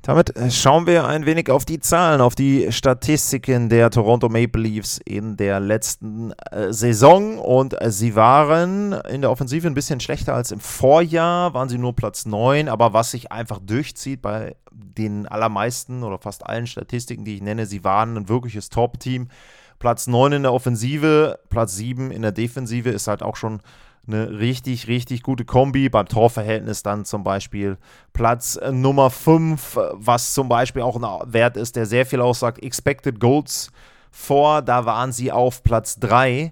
Damit 0.04 0.36
äh, 0.36 0.50
schauen 0.50 0.88
wir 0.88 1.06
ein 1.06 1.28
wenig 1.28 1.52
auf 1.52 1.64
die 1.64 1.80
Zahlen, 1.80 2.22
auf 2.22 2.34
die 2.34 2.72
Statistiken 2.72 3.70
der 3.70 3.92
Toronto 3.92 4.30
Maple 4.30 4.64
Leafs 4.64 4.98
in 4.98 5.38
der 5.38 5.60
letzten 5.60 6.32
äh, 6.52 6.74
Saison. 6.74 7.38
Und 7.38 7.80
äh, 7.80 7.92
sie 7.92 8.16
waren 8.16 8.94
in 8.94 9.22
der 9.22 9.30
Offensive 9.30 9.68
ein 9.68 9.76
bisschen 9.76 10.00
schlechter 10.00 10.34
als 10.34 10.52
im 10.52 10.60
Vorjahr, 10.60 11.54
waren 11.54 11.70
sie 11.70 11.78
nur 11.78 11.96
Platz 11.96 12.26
9. 12.26 12.68
Aber 12.68 12.94
was 12.94 13.12
sich 13.12 13.32
einfach 13.32 13.60
durchzieht 13.60 14.24
bei 14.24 14.56
den 14.72 15.28
allermeisten 15.28 16.02
oder 16.02 16.18
fast 16.18 16.48
allen 16.48 16.66
Statistiken, 16.66 17.24
die 17.24 17.36
ich 17.36 17.42
nenne, 17.42 17.68
sie 17.68 17.84
waren 17.84 18.18
ein 18.18 18.30
wirkliches 18.30 18.70
Top-Team. 18.70 19.28
Platz 19.82 20.06
9 20.06 20.34
in 20.34 20.44
der 20.44 20.54
Offensive, 20.54 21.40
Platz 21.50 21.76
7 21.76 22.12
in 22.12 22.22
der 22.22 22.32
Defensive 22.32 22.92
ist 22.92 23.08
halt 23.08 23.24
auch 23.24 23.36
schon 23.36 23.62
eine 24.06 24.38
richtig, 24.38 24.88
richtig 24.88 25.24
gute 25.24 25.44
Kombi. 25.44 25.90
Beim 25.90 26.08
Torverhältnis 26.08 26.84
dann 26.84 27.04
zum 27.04 27.24
Beispiel 27.24 27.80
Platz 28.14 28.58
äh, 28.58 28.72
Nummer 28.72 29.10
5, 29.10 29.80
was 29.94 30.36
zum 30.36 30.50
Beispiel 30.50 30.84
auch 30.84 31.02
ein 31.02 31.34
Wert 31.34 31.58
ist, 31.58 31.76
der 31.76 31.88
sehr 31.88 32.06
viel 32.06 32.22
aussagt. 32.22 32.62
Expected 32.64 33.20
Goals 33.20 33.72
vor, 34.12 34.62
da 34.62 34.86
waren 34.86 35.12
sie 35.12 35.32
auf 35.32 35.64
Platz 35.64 36.00
3. 36.00 36.30
Äh, 36.42 36.52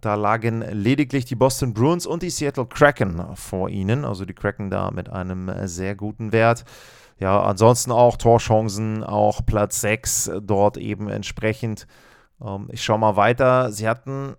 da 0.00 0.16
lagen 0.16 0.62
lediglich 0.62 1.24
die 1.24 1.36
Boston 1.36 1.72
Bruins 1.72 2.06
und 2.06 2.24
die 2.24 2.30
Seattle 2.30 2.66
Kraken 2.66 3.22
vor 3.36 3.68
ihnen. 3.68 4.04
Also 4.04 4.24
die 4.24 4.34
Kraken 4.34 4.68
da 4.68 4.90
mit 4.90 5.08
einem 5.08 5.48
äh, 5.48 5.68
sehr 5.68 5.94
guten 5.94 6.32
Wert. 6.32 6.64
Ja, 7.20 7.40
ansonsten 7.40 7.92
auch 7.92 8.16
Torchancen, 8.16 9.04
auch 9.04 9.46
Platz 9.46 9.80
6 9.82 10.32
dort 10.42 10.76
eben 10.76 11.08
entsprechend. 11.08 11.86
Ähm, 12.44 12.68
ich 12.70 12.82
schaue 12.82 12.98
mal 12.98 13.16
weiter. 13.16 13.72
Sie 13.72 13.88
hatten 13.88 14.36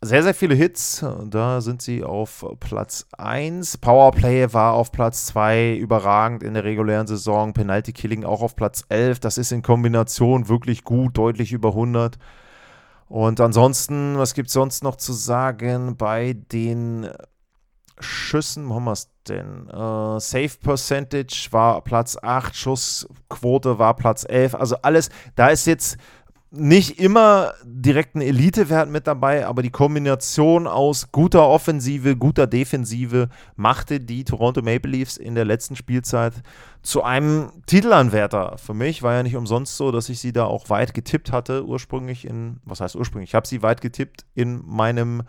sehr, 0.00 0.22
sehr 0.22 0.34
viele 0.34 0.54
Hits. 0.54 1.04
Da 1.24 1.60
sind 1.60 1.82
sie 1.82 2.04
auf 2.04 2.46
Platz 2.60 3.06
1. 3.16 3.78
Powerplay 3.78 4.52
war 4.52 4.74
auf 4.74 4.92
Platz 4.92 5.26
2 5.26 5.74
überragend 5.74 6.42
in 6.42 6.54
der 6.54 6.64
regulären 6.64 7.06
Saison. 7.06 7.52
Penalty 7.52 7.92
Killing 7.92 8.24
auch 8.24 8.42
auf 8.42 8.54
Platz 8.54 8.84
11. 8.88 9.20
Das 9.20 9.38
ist 9.38 9.50
in 9.50 9.62
Kombination 9.62 10.48
wirklich 10.48 10.84
gut, 10.84 11.18
deutlich 11.18 11.52
über 11.52 11.70
100. 11.70 12.16
Und 13.08 13.40
ansonsten, 13.40 14.18
was 14.18 14.34
gibt 14.34 14.48
es 14.48 14.54
sonst 14.54 14.84
noch 14.84 14.96
zu 14.96 15.12
sagen 15.12 15.96
bei 15.96 16.34
den 16.34 17.08
Schüssen? 17.98 18.68
Wo 18.68 18.74
haben 18.74 18.84
wir 18.84 18.92
es 18.92 19.10
denn? 19.26 19.68
Uh, 19.68 20.18
Save 20.20 20.52
Percentage 20.62 21.48
war 21.50 21.80
Platz 21.82 22.16
8, 22.20 22.54
Schussquote 22.54 23.78
war 23.78 23.96
Platz 23.96 24.24
11. 24.28 24.54
Also 24.54 24.76
alles, 24.82 25.10
da 25.34 25.48
ist 25.48 25.66
jetzt 25.66 25.96
nicht 26.50 26.98
immer 26.98 27.52
direkt 27.62 28.14
ein 28.14 28.22
Elitewert 28.22 28.88
mit 28.88 29.06
dabei, 29.06 29.46
aber 29.46 29.62
die 29.62 29.70
Kombination 29.70 30.66
aus 30.66 31.12
guter 31.12 31.46
Offensive, 31.46 32.16
guter 32.16 32.46
Defensive 32.46 33.28
machte 33.56 34.00
die 34.00 34.24
Toronto 34.24 34.62
Maple 34.62 34.90
Leafs 34.90 35.18
in 35.18 35.34
der 35.34 35.44
letzten 35.44 35.76
Spielzeit 35.76 36.32
zu 36.82 37.02
einem 37.02 37.50
Titelanwärter. 37.66 38.56
Für 38.56 38.72
mich 38.72 39.02
war 39.02 39.14
ja 39.14 39.22
nicht 39.22 39.36
umsonst 39.36 39.76
so, 39.76 39.92
dass 39.92 40.08
ich 40.08 40.20
sie 40.20 40.32
da 40.32 40.44
auch 40.44 40.70
weit 40.70 40.94
getippt 40.94 41.32
hatte, 41.32 41.66
ursprünglich 41.66 42.26
in, 42.26 42.60
was 42.64 42.80
heißt 42.80 42.96
ursprünglich? 42.96 43.30
Ich 43.30 43.34
habe 43.34 43.46
sie 43.46 43.62
weit 43.62 43.82
getippt 43.82 44.24
in 44.34 44.62
meinem 44.64 45.24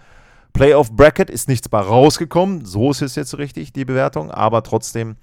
Playoff 0.54 0.94
Bracket, 0.94 1.30
ist 1.30 1.50
nichts 1.50 1.68
bei 1.68 1.80
rausgekommen, 1.80 2.64
so 2.64 2.92
ist 2.92 3.02
es 3.02 3.16
jetzt 3.16 3.38
richtig, 3.38 3.74
die 3.74 3.86
Bewertung, 3.86 4.32
aber 4.32 4.64
trotzdem 4.64 5.18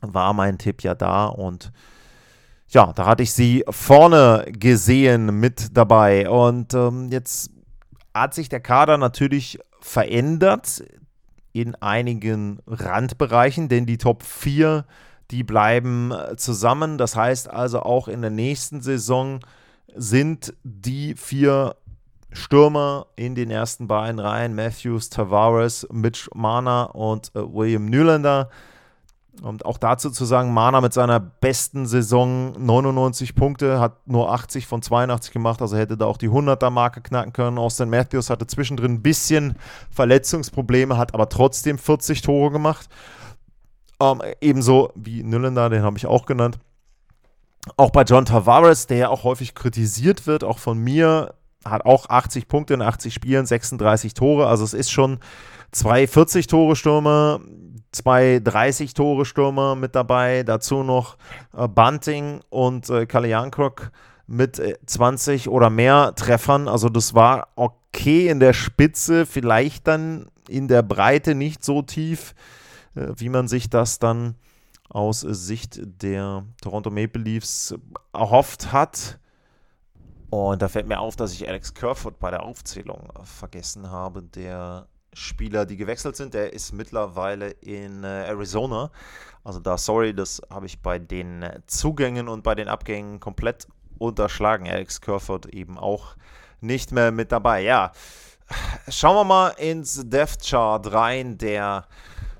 war 0.00 0.32
mein 0.32 0.56
Tipp 0.56 0.82
ja 0.82 0.94
da 0.94 1.26
und 1.26 1.70
ja, 2.68 2.92
da 2.92 3.06
hatte 3.06 3.22
ich 3.22 3.32
sie 3.32 3.64
vorne 3.68 4.44
gesehen 4.48 5.40
mit 5.40 5.76
dabei. 5.76 6.28
Und 6.28 6.74
ähm, 6.74 7.08
jetzt 7.10 7.50
hat 8.14 8.34
sich 8.34 8.48
der 8.48 8.60
Kader 8.60 8.98
natürlich 8.98 9.58
verändert 9.80 10.82
in 11.52 11.74
einigen 11.76 12.60
Randbereichen, 12.66 13.68
denn 13.68 13.86
die 13.86 13.98
Top 13.98 14.22
4, 14.22 14.84
die 15.30 15.44
bleiben 15.44 16.12
äh, 16.12 16.36
zusammen. 16.36 16.98
Das 16.98 17.16
heißt 17.16 17.50
also 17.50 17.80
auch 17.80 18.06
in 18.08 18.20
der 18.20 18.30
nächsten 18.30 18.80
Saison 18.82 19.40
sind 19.94 20.54
die 20.62 21.14
vier 21.14 21.74
Stürmer 22.30 23.06
in 23.16 23.34
den 23.34 23.50
ersten 23.50 23.88
beiden 23.88 24.20
Reihen, 24.20 24.54
Matthews, 24.54 25.08
Tavares, 25.08 25.86
Mitch 25.90 26.28
Mana 26.34 26.84
und 26.84 27.34
äh, 27.34 27.40
William 27.40 27.86
Nylander, 27.86 28.50
und 29.42 29.64
auch 29.64 29.78
dazu 29.78 30.10
zu 30.10 30.24
sagen, 30.24 30.52
Mana 30.52 30.80
mit 30.80 30.92
seiner 30.92 31.20
besten 31.20 31.86
Saison 31.86 32.52
99 32.58 33.34
Punkte, 33.34 33.80
hat 33.80 34.06
nur 34.06 34.32
80 34.32 34.66
von 34.66 34.82
82 34.82 35.32
gemacht, 35.32 35.62
also 35.62 35.76
hätte 35.76 35.96
da 35.96 36.06
auch 36.06 36.16
die 36.16 36.28
100er-Marke 36.28 37.00
knacken 37.00 37.32
können. 37.32 37.58
Austin 37.58 37.90
Matthews 37.90 38.30
hatte 38.30 38.46
zwischendrin 38.46 38.92
ein 38.92 39.02
bisschen 39.02 39.56
Verletzungsprobleme, 39.90 40.96
hat 40.96 41.14
aber 41.14 41.28
trotzdem 41.28 41.78
40 41.78 42.22
Tore 42.22 42.50
gemacht. 42.50 42.88
Ähm, 44.00 44.22
ebenso 44.40 44.92
wie 44.94 45.22
Nylander, 45.22 45.70
den 45.70 45.82
habe 45.82 45.98
ich 45.98 46.06
auch 46.06 46.26
genannt. 46.26 46.58
Auch 47.76 47.90
bei 47.90 48.02
John 48.02 48.24
Tavares, 48.24 48.86
der 48.86 48.98
ja 48.98 49.08
auch 49.08 49.24
häufig 49.24 49.54
kritisiert 49.54 50.26
wird, 50.26 50.44
auch 50.44 50.58
von 50.58 50.78
mir, 50.78 51.34
hat 51.64 51.84
auch 51.84 52.08
80 52.08 52.48
Punkte 52.48 52.74
in 52.74 52.82
80 52.82 53.12
Spielen, 53.12 53.46
36 53.46 54.14
Tore. 54.14 54.46
Also 54.46 54.64
es 54.64 54.74
ist 54.74 54.90
schon 54.90 55.18
zwei 55.70 56.04
40-Tore-Stürmer, 56.04 57.40
zwei 57.92 58.36
30-Tore-Stürmer 58.36 59.74
mit 59.74 59.94
dabei, 59.94 60.42
dazu 60.42 60.82
noch 60.82 61.16
äh, 61.56 61.68
Bunting 61.68 62.40
und 62.50 62.88
äh, 62.90 63.06
Kaliankrok 63.06 63.90
mit 64.26 64.58
äh, 64.58 64.78
20 64.84 65.48
oder 65.48 65.70
mehr 65.70 66.14
Treffern. 66.14 66.68
Also 66.68 66.88
das 66.88 67.14
war 67.14 67.48
okay 67.56 68.28
in 68.28 68.40
der 68.40 68.52
Spitze, 68.52 69.26
vielleicht 69.26 69.86
dann 69.86 70.30
in 70.48 70.68
der 70.68 70.82
Breite 70.82 71.34
nicht 71.34 71.64
so 71.64 71.82
tief, 71.82 72.34
äh, 72.94 73.08
wie 73.16 73.28
man 73.28 73.48
sich 73.48 73.70
das 73.70 73.98
dann 73.98 74.36
aus 74.88 75.20
Sicht 75.20 75.80
der 76.02 76.44
Toronto 76.62 76.90
Maple 76.90 77.22
Leafs 77.22 77.74
erhofft 78.12 78.72
hat. 78.72 79.18
Und 80.30 80.60
da 80.60 80.68
fällt 80.68 80.86
mir 80.86 81.00
auf, 81.00 81.16
dass 81.16 81.32
ich 81.32 81.48
Alex 81.48 81.72
Kerfoot 81.72 82.18
bei 82.18 82.30
der 82.30 82.42
Aufzählung 82.42 83.12
vergessen 83.22 83.90
habe, 83.90 84.22
der 84.22 84.86
Spieler, 85.18 85.66
die 85.66 85.76
gewechselt 85.76 86.16
sind. 86.16 86.34
Der 86.34 86.52
ist 86.52 86.72
mittlerweile 86.72 87.50
in 87.50 88.04
äh, 88.04 88.26
Arizona. 88.28 88.90
Also 89.44 89.60
da, 89.60 89.78
sorry, 89.78 90.14
das 90.14 90.42
habe 90.50 90.66
ich 90.66 90.80
bei 90.80 90.98
den 90.98 91.44
Zugängen 91.66 92.28
und 92.28 92.42
bei 92.42 92.54
den 92.54 92.68
Abgängen 92.68 93.20
komplett 93.20 93.66
unterschlagen. 93.98 94.68
Alex 94.68 95.00
Kerford 95.00 95.46
eben 95.46 95.78
auch 95.78 96.16
nicht 96.60 96.92
mehr 96.92 97.12
mit 97.12 97.32
dabei. 97.32 97.62
Ja, 97.62 97.92
schauen 98.88 99.16
wir 99.16 99.24
mal 99.24 99.48
ins 99.50 100.02
Death 100.08 100.42
Chart 100.44 100.92
rein 100.92 101.38
der 101.38 101.86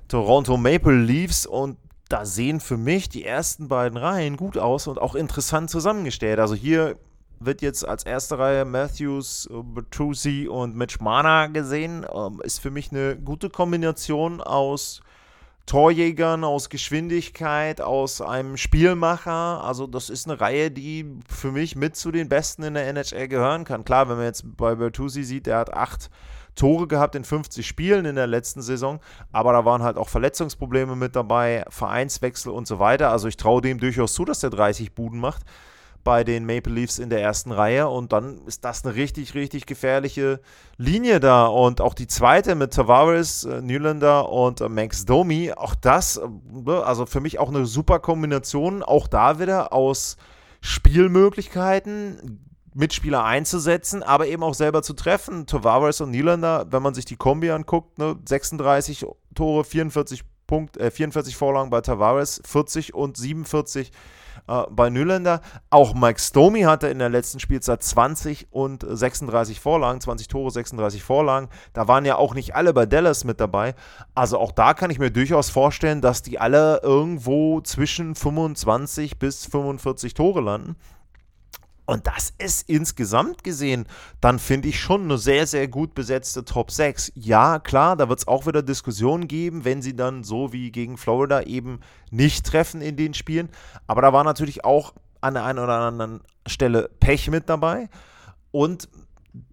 Toronto 0.07 0.57
Maple 0.57 0.95
Leafs 0.97 1.45
und 1.45 1.77
da 2.09 2.25
sehen 2.25 2.59
für 2.59 2.77
mich 2.77 3.09
die 3.09 3.23
ersten 3.23 3.67
beiden 3.67 3.97
Reihen 3.97 4.35
gut 4.35 4.57
aus 4.57 4.87
und 4.87 4.99
auch 4.99 5.13
interessant 5.13 5.69
zusammengestellt. 5.69 6.39
Also 6.39 6.55
hier 6.55 6.97
wird 7.39 7.61
jetzt 7.61 7.87
als 7.87 8.03
erste 8.03 8.37
Reihe 8.37 8.65
Matthews, 8.65 9.49
Bertuzzi 9.51 10.47
und 10.49 10.75
Mitch 10.75 10.97
Mana 11.01 11.47
gesehen. 11.47 12.05
Ähm, 12.13 12.41
ist 12.43 12.59
für 12.59 12.71
mich 12.71 12.91
eine 12.91 13.15
gute 13.17 13.49
Kombination 13.49 14.41
aus 14.41 15.01
Torjägern, 15.65 16.43
aus 16.43 16.69
Geschwindigkeit, 16.69 17.79
aus 17.79 18.21
einem 18.21 18.57
Spielmacher. 18.57 19.63
Also 19.63 19.85
das 19.85 20.09
ist 20.09 20.27
eine 20.27 20.41
Reihe, 20.41 20.71
die 20.71 21.05
für 21.29 21.51
mich 21.51 21.75
mit 21.75 21.95
zu 21.95 22.11
den 22.11 22.27
Besten 22.27 22.63
in 22.63 22.73
der 22.73 22.87
NHL 22.87 23.27
gehören 23.27 23.65
kann. 23.65 23.85
Klar, 23.85 24.09
wenn 24.09 24.17
man 24.17 24.25
jetzt 24.25 24.57
bei 24.57 24.73
Bertuzzi 24.73 25.23
sieht, 25.23 25.45
der 25.45 25.57
hat 25.57 25.73
acht 25.73 26.09
Tore 26.55 26.87
gehabt 26.87 27.15
in 27.15 27.23
50 27.23 27.65
Spielen 27.65 28.05
in 28.05 28.15
der 28.15 28.27
letzten 28.27 28.61
Saison, 28.61 28.99
aber 29.31 29.53
da 29.53 29.63
waren 29.63 29.83
halt 29.83 29.97
auch 29.97 30.09
Verletzungsprobleme 30.09 30.95
mit 30.95 31.15
dabei, 31.15 31.63
Vereinswechsel 31.69 32.51
und 32.51 32.67
so 32.67 32.79
weiter. 32.79 33.11
Also 33.11 33.27
ich 33.27 33.37
traue 33.37 33.61
dem 33.61 33.79
durchaus 33.79 34.13
zu, 34.13 34.25
dass 34.25 34.39
der 34.39 34.49
30 34.49 34.93
Buden 34.93 35.19
macht. 35.19 35.43
Bei 36.03 36.23
den 36.23 36.45
Maple 36.45 36.73
Leafs 36.73 36.99
in 36.99 37.09
der 37.09 37.21
ersten 37.21 37.51
Reihe 37.51 37.87
und 37.87 38.13
dann 38.13 38.39
ist 38.45 38.65
das 38.65 38.85
eine 38.85 38.95
richtig, 38.95 39.35
richtig 39.35 39.65
gefährliche 39.65 40.39
Linie 40.77 41.19
da 41.19 41.45
und 41.47 41.81
auch 41.81 41.93
die 41.93 42.07
zweite 42.07 42.55
mit 42.55 42.73
Tavares, 42.73 43.43
äh, 43.43 43.61
Nylander 43.61 44.29
und 44.29 44.61
äh, 44.61 44.69
Max 44.69 45.05
Domi, 45.05 45.51
auch 45.51 45.75
das, 45.75 46.17
äh, 46.17 46.71
also 46.71 47.05
für 47.05 47.21
mich 47.21 47.39
auch 47.39 47.49
eine 47.49 47.65
super 47.65 47.99
Kombination, 47.99 48.83
auch 48.83 49.07
da 49.07 49.39
wieder 49.39 49.73
aus 49.73 50.17
Spielmöglichkeiten, 50.61 52.45
Mitspieler 52.73 53.23
einzusetzen, 53.23 54.03
aber 54.03 54.27
eben 54.27 54.43
auch 54.43 54.53
selber 54.53 54.83
zu 54.83 54.93
treffen. 54.93 55.45
Tavares 55.47 56.01
und 56.01 56.11
Nylander, 56.11 56.67
wenn 56.69 56.83
man 56.83 56.93
sich 56.93 57.05
die 57.05 57.15
Kombi 57.15 57.49
anguckt, 57.51 57.97
ne, 57.97 58.15
36 58.25 59.05
Tore, 59.35 59.63
44 59.63 60.23
Punkt, 60.47 60.77
äh, 60.77 60.91
44 60.91 61.35
Vorlagen 61.35 61.69
bei 61.69 61.81
Tavares, 61.81 62.41
40 62.45 62.93
und 62.93 63.17
47 63.17 63.91
äh, 64.49 64.63
bei 64.71 64.89
Nylander. 64.89 65.41
Auch 65.69 65.93
Mike 65.93 66.19
Stomey 66.19 66.61
hatte 66.61 66.87
in 66.87 66.99
der 66.99 67.09
letzten 67.09 67.39
Spielzeit 67.39 67.83
20 67.83 68.47
und 68.51 68.85
36 68.87 69.59
Vorlagen, 69.59 70.01
20 70.01 70.27
Tore, 70.27 70.49
36 70.49 71.03
Vorlagen. 71.03 71.49
Da 71.73 71.87
waren 71.87 72.05
ja 72.05 72.15
auch 72.15 72.33
nicht 72.33 72.55
alle 72.55 72.73
bei 72.73 72.85
Dallas 72.85 73.23
mit 73.23 73.39
dabei. 73.39 73.75
Also 74.15 74.39
auch 74.39 74.51
da 74.51 74.73
kann 74.73 74.89
ich 74.89 74.99
mir 74.99 75.11
durchaus 75.11 75.49
vorstellen, 75.49 76.01
dass 76.01 76.23
die 76.23 76.39
alle 76.39 76.81
irgendwo 76.81 77.61
zwischen 77.61 78.15
25 78.15 79.19
bis 79.19 79.45
45 79.45 80.15
Tore 80.15 80.41
landen. 80.41 80.75
Und 81.89 82.05
das 82.05 82.31
ist 82.37 82.69
insgesamt 82.69 83.43
gesehen, 83.43 83.87
dann 84.21 84.37
finde 84.37 84.67
ich 84.67 84.79
schon 84.79 85.05
eine 85.05 85.17
sehr, 85.17 85.47
sehr 85.47 85.67
gut 85.67 85.95
besetzte 85.95 86.45
Top 86.45 86.69
6. 86.69 87.13
Ja, 87.15 87.57
klar, 87.57 87.95
da 87.95 88.09
wird 88.09 88.19
es 88.19 88.27
auch 88.27 88.45
wieder 88.45 88.61
Diskussionen 88.61 89.27
geben, 89.27 89.65
wenn 89.65 89.81
sie 89.81 89.95
dann 89.95 90.23
so 90.23 90.53
wie 90.53 90.71
gegen 90.71 90.97
Florida 90.97 91.41
eben 91.41 91.79
nicht 92.11 92.45
treffen 92.45 92.81
in 92.81 92.95
den 92.95 93.15
Spielen. 93.15 93.49
Aber 93.87 94.03
da 94.03 94.13
war 94.13 94.23
natürlich 94.23 94.63
auch 94.63 94.93
an 95.19 95.33
der 95.33 95.45
einen 95.45 95.57
oder 95.57 95.79
anderen 95.79 96.21
Stelle 96.45 96.91
Pech 96.99 97.31
mit 97.31 97.49
dabei. 97.49 97.89
Und 98.51 98.87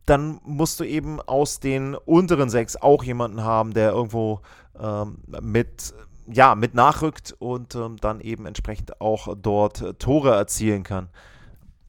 dann 0.05 0.39
musst 0.45 0.79
du 0.79 0.85
eben 0.85 1.23
aus 1.23 1.59
den 1.59 1.95
unteren 1.95 2.51
sechs 2.51 2.77
auch 2.77 3.03
jemanden 3.03 3.45
haben, 3.45 3.73
der 3.73 3.93
irgendwo 3.93 4.43
ähm, 4.79 5.21
mit, 5.41 5.95
ja, 6.27 6.55
mit 6.55 6.75
nachrückt 6.75 7.35
und 7.39 7.75
ähm, 7.77 7.97
dann 7.97 8.21
eben 8.21 8.45
entsprechend 8.45 9.01
auch 9.01 9.35
dort 9.41 9.99
Tore 9.99 10.35
erzielen 10.35 10.83
kann 10.83 11.09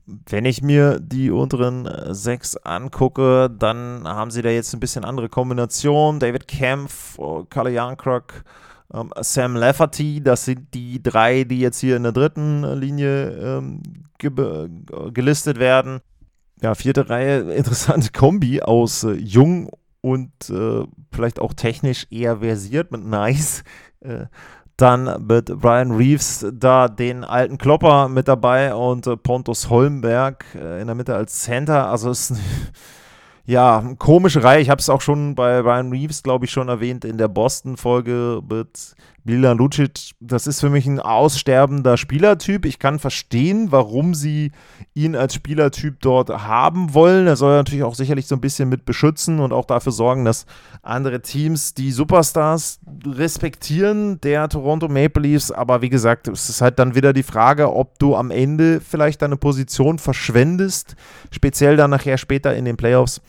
wenn 0.08 0.46
ich 0.46 0.62
mir 0.62 1.00
die 1.00 1.32
unteren 1.32 1.86
äh, 1.86 2.14
sechs 2.14 2.56
angucke, 2.58 3.50
dann 3.50 4.08
haben 4.08 4.32
sie 4.32 4.42
da 4.42 4.50
jetzt 4.50 4.74
ein 4.74 4.80
bisschen 4.80 5.04
andere 5.04 5.30
Kombinationen. 5.30 6.20
David 6.20 6.48
Kempf, 6.48 7.20
oh, 7.20 7.44
Kalle 7.44 7.72
Jankrok, 7.72 8.44
ähm, 8.94 9.12
Sam 9.20 9.56
Lafferty, 9.56 10.22
das 10.24 10.46
sind 10.46 10.74
die 10.74 11.04
drei, 11.04 11.44
die 11.44 11.60
jetzt 11.60 11.80
hier 11.80 11.98
in 11.98 12.04
der 12.04 12.14
dritten 12.14 12.64
Linie 12.80 13.30
ähm, 13.32 13.84
ge 14.18 14.70
gelistet 15.12 15.60
werden. 15.60 16.00
Ja, 16.62 16.74
vierte 16.74 17.10
Reihe, 17.10 17.40
interessante 17.54 18.12
Kombi 18.12 18.62
aus 18.62 19.04
äh, 19.04 19.12
jung 19.12 19.70
und 20.02 20.32
äh, 20.50 20.86
vielleicht 21.12 21.40
auch 21.40 21.54
technisch 21.54 22.08
eher 22.10 22.38
versiert 22.38 22.92
mit 22.92 23.04
Nice. 23.04 23.64
Äh, 24.00 24.28
dann 24.78 25.26
mit 25.28 25.60
Brian 25.60 25.92
Reeves 25.92 26.46
da 26.54 26.88
den 26.88 27.24
alten 27.24 27.58
Klopper 27.58 28.10
mit 28.10 28.28
dabei 28.28 28.76
und 28.76 29.08
äh, 29.08 29.18
Pontus 29.18 29.70
Holmberg 29.70 30.46
äh, 30.56 30.80
in 30.80 30.88
der 30.88 30.96
Mitte 30.96 31.16
als 31.16 31.42
Center. 31.42 31.88
Also 31.90 32.12
es 32.12 32.32
ist 32.32 32.40
ja, 33.48 33.82
komische 33.98 34.44
Reihe. 34.44 34.60
Ich 34.60 34.70
habe 34.70 34.82
es 34.82 34.90
auch 34.90 35.00
schon 35.00 35.34
bei 35.34 35.62
Ryan 35.62 35.90
Reeves, 35.90 36.22
glaube 36.22 36.44
ich, 36.44 36.52
schon 36.52 36.68
erwähnt 36.68 37.06
in 37.06 37.18
der 37.18 37.30
Boston-Folge 37.30 38.42
mit 38.48 38.94
Milan 39.24 39.58
Lucic. 39.58 40.12
Das 40.20 40.48
ist 40.48 40.60
für 40.60 40.70
mich 40.70 40.86
ein 40.86 41.00
aussterbender 41.00 41.96
Spielertyp. 41.96 42.66
Ich 42.66 42.78
kann 42.78 43.00
verstehen, 43.00 43.72
warum 43.72 44.14
sie 44.16 44.52
ihn 44.94 45.16
als 45.16 45.34
Spielertyp 45.34 46.02
dort 46.02 46.30
haben 46.30 46.94
wollen. 46.94 47.26
Er 47.26 47.38
soll 47.38 47.56
natürlich 47.56 47.84
auch 47.84 47.96
sicherlich 47.96 48.28
so 48.28 48.36
ein 48.36 48.42
bisschen 48.42 48.68
mit 48.68 48.84
beschützen 48.84 49.40
und 49.40 49.54
auch 49.54 49.66
dafür 49.66 49.94
sorgen, 49.94 50.26
dass 50.26 50.46
andere 50.82 51.22
Teams 51.22 51.74
die 51.74 51.94
Superstars 51.94 52.80
respektieren, 53.06 54.20
der 54.22 54.50
Toronto 54.50 54.90
Maple 54.90 55.24
Leafs. 55.24 55.52
Aber 55.52 55.82
wie 55.82 55.90
gesagt, 55.90 56.28
es 56.28 56.50
ist 56.50 56.60
halt 56.60 56.80
dann 56.80 56.96
wieder 56.96 57.14
die 57.14 57.24
Frage, 57.24 57.74
ob 57.74 57.98
du 58.00 58.14
am 58.14 58.30
Ende 58.30 58.82
vielleicht 58.82 59.22
deine 59.22 59.38
Position 59.38 60.00
verschwendest, 60.00 60.98
speziell 61.32 61.78
dann 61.78 61.92
nachher 61.92 62.18
später 62.18 62.54
in 62.54 62.66
den 62.66 62.76
Playoffs 62.76 63.22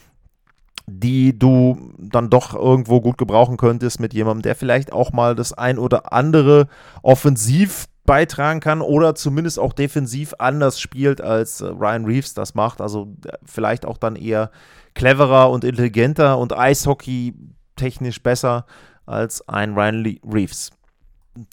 die 0.89 1.39
du 1.39 1.93
dann 1.99 2.31
doch 2.31 2.55
irgendwo 2.55 3.01
gut 3.01 3.19
gebrauchen 3.19 3.57
könntest 3.57 4.01
mit 4.01 4.15
jemandem, 4.15 4.43
der 4.43 4.55
vielleicht 4.55 4.93
auch 4.93 5.13
mal 5.13 5.35
das 5.35 5.53
ein 5.53 5.79
oder 5.79 6.13
andere 6.13 6.69
offensiv 7.03 7.87
beitragen 8.09 8.61
kann 8.61 8.81
oder 8.81 9.15
zumindest 9.15 9.59
auch 9.59 9.75
defensiv 9.75 10.35
anders 10.39 10.81
spielt, 10.81 11.21
als 11.21 11.61
äh, 11.61 11.67
Ryan 11.67 12.07
Reeves 12.07 12.33
das 12.33 12.55
macht. 12.55 12.81
Also 12.81 13.15
äh, 13.27 13.33
vielleicht 13.45 13.85
auch 13.85 13.99
dann 13.99 14.17
eher 14.17 14.51
cleverer 14.95 15.51
und 15.51 15.63
intelligenter 15.63 16.39
und 16.39 16.57
Eishockey 16.57 17.35
technisch 17.77 18.23
besser 18.23 18.65
als 19.05 19.47
ein 19.47 19.75
Ryan 19.75 20.19
Reeves. 20.25 20.71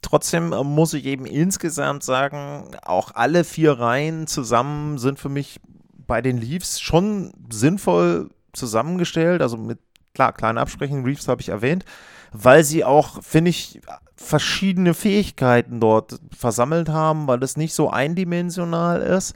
Trotzdem 0.02 0.54
äh, 0.54 0.64
muss 0.64 0.94
ich 0.94 1.06
eben 1.06 1.26
insgesamt 1.26 2.04
sagen, 2.04 2.72
auch 2.84 3.12
alle 3.14 3.44
vier 3.44 3.74
Reihen 3.74 4.26
zusammen 4.26 4.98
sind 4.98 5.20
für 5.20 5.30
mich 5.30 5.60
bei 6.08 6.22
den 6.22 6.38
Leafs 6.38 6.80
schon 6.80 7.34
sinnvoll 7.52 8.30
zusammengestellt, 8.56 9.42
also 9.42 9.58
mit, 9.58 9.80
klar, 10.14 10.34
kleinen 10.34 10.58
Absprechen, 10.58 11.04
Reeves 11.04 11.28
habe 11.28 11.42
ich 11.42 11.50
erwähnt, 11.50 11.86
weil 12.32 12.64
sie 12.64 12.84
auch, 12.84 13.22
finde 13.24 13.50
ich, 13.50 13.82
verschiedene 14.16 14.94
Fähigkeiten 14.94 15.80
dort 15.80 16.20
versammelt 16.36 16.90
haben, 16.90 17.28
weil 17.28 17.44
es 17.44 17.58
nicht 17.58 17.74
so 17.74 17.90
eindimensional 17.90 19.02
ist. 19.02 19.36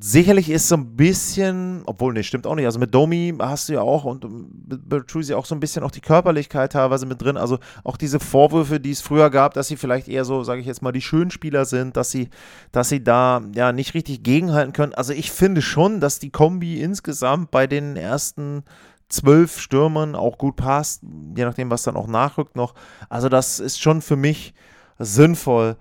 Sicherlich 0.00 0.50
ist 0.50 0.68
so 0.68 0.76
ein 0.76 0.96
bisschen, 0.96 1.82
obwohl, 1.86 2.12
nee, 2.14 2.22
stimmt 2.22 2.46
auch 2.46 2.54
nicht. 2.54 2.64
Also 2.64 2.78
mit 2.78 2.94
Domi 2.94 3.34
hast 3.38 3.68
du 3.68 3.74
ja 3.74 3.82
auch 3.82 4.04
und 4.04 4.24
mit 4.68 4.88
Bertruzzi 4.88 5.34
auch 5.34 5.44
so 5.44 5.54
ein 5.54 5.60
bisschen 5.60 5.82
auch 5.82 5.90
die 5.90 6.00
Körperlichkeit 6.00 6.72
teilweise 6.72 7.06
mit 7.06 7.20
drin. 7.20 7.36
Also 7.36 7.58
auch 7.84 7.96
diese 7.96 8.18
Vorwürfe, 8.18 8.80
die 8.80 8.90
es 8.90 9.02
früher 9.02 9.30
gab, 9.30 9.54
dass 9.54 9.68
sie 9.68 9.76
vielleicht 9.76 10.08
eher 10.08 10.24
so, 10.24 10.42
sage 10.42 10.60
ich 10.60 10.66
jetzt 10.66 10.80
mal, 10.80 10.92
die 10.92 11.02
Schönspieler 11.02 11.64
sind, 11.64 11.96
dass 11.96 12.10
sie, 12.10 12.30
dass 12.72 12.88
sie 12.88 13.04
da 13.04 13.42
ja 13.54 13.72
nicht 13.72 13.94
richtig 13.94 14.22
gegenhalten 14.22 14.72
können. 14.72 14.94
Also 14.94 15.12
ich 15.12 15.30
finde 15.30 15.60
schon, 15.60 16.00
dass 16.00 16.18
die 16.18 16.30
Kombi 16.30 16.80
insgesamt 16.80 17.50
bei 17.50 17.66
den 17.66 17.96
ersten 17.96 18.64
zwölf 19.08 19.60
Stürmern 19.60 20.14
auch 20.14 20.38
gut 20.38 20.56
passt, 20.56 21.02
je 21.36 21.44
nachdem, 21.44 21.70
was 21.70 21.82
dann 21.82 21.96
auch 21.96 22.06
nachrückt 22.06 22.56
noch. 22.56 22.74
Also 23.08 23.28
das 23.28 23.60
ist 23.60 23.80
schon 23.80 24.02
für 24.02 24.16
mich 24.16 24.54
sinnvoll. 24.98 25.76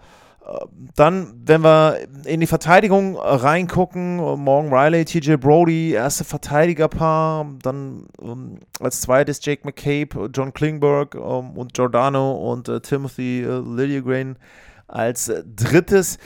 Dann, 0.95 1.41
wenn 1.45 1.61
wir 1.61 1.99
in 2.25 2.41
die 2.41 2.47
Verteidigung 2.47 3.17
reingucken, 3.17 4.17
Morgan 4.17 4.73
Riley, 4.73 5.05
TJ 5.05 5.35
Brody, 5.35 5.91
erste 5.91 6.25
Verteidigerpaar, 6.25 7.47
dann 7.61 8.07
um, 8.17 8.59
als 8.81 9.01
zweites 9.01 9.39
Jake 9.43 9.61
McCabe, 9.63 10.29
John 10.33 10.53
Klingberg 10.53 11.15
um, 11.15 11.57
und 11.57 11.73
Giordano 11.73 12.33
und 12.51 12.67
uh, 12.67 12.79
Timothy 12.79 13.45
uh, 13.47 13.61
Liljegren 13.61 14.37
als 14.87 15.31
drittes. 15.45 16.17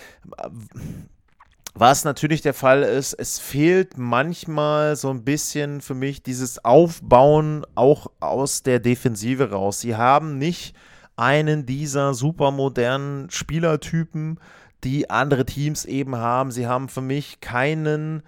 Was 1.75 2.03
natürlich 2.03 2.41
der 2.41 2.55
Fall 2.55 2.81
ist, 2.81 3.13
es 3.13 3.37
fehlt 3.37 3.99
manchmal 3.99 4.95
so 4.95 5.11
ein 5.11 5.23
bisschen 5.23 5.79
für 5.81 5.93
mich 5.93 6.23
dieses 6.23 6.65
Aufbauen 6.65 7.67
auch 7.75 8.07
aus 8.19 8.63
der 8.63 8.79
Defensive 8.79 9.51
raus. 9.51 9.81
Sie 9.81 9.95
haben 9.95 10.39
nicht 10.39 10.75
einen 11.17 11.65
dieser 11.65 12.13
supermodernen 12.13 13.29
Spielertypen, 13.29 14.39
die 14.83 15.09
andere 15.09 15.45
Teams 15.45 15.85
eben 15.85 16.15
haben. 16.15 16.51
Sie 16.51 16.67
haben 16.67 16.87
für 16.87 17.01
mich 17.01 17.41
keinen, 17.41 18.23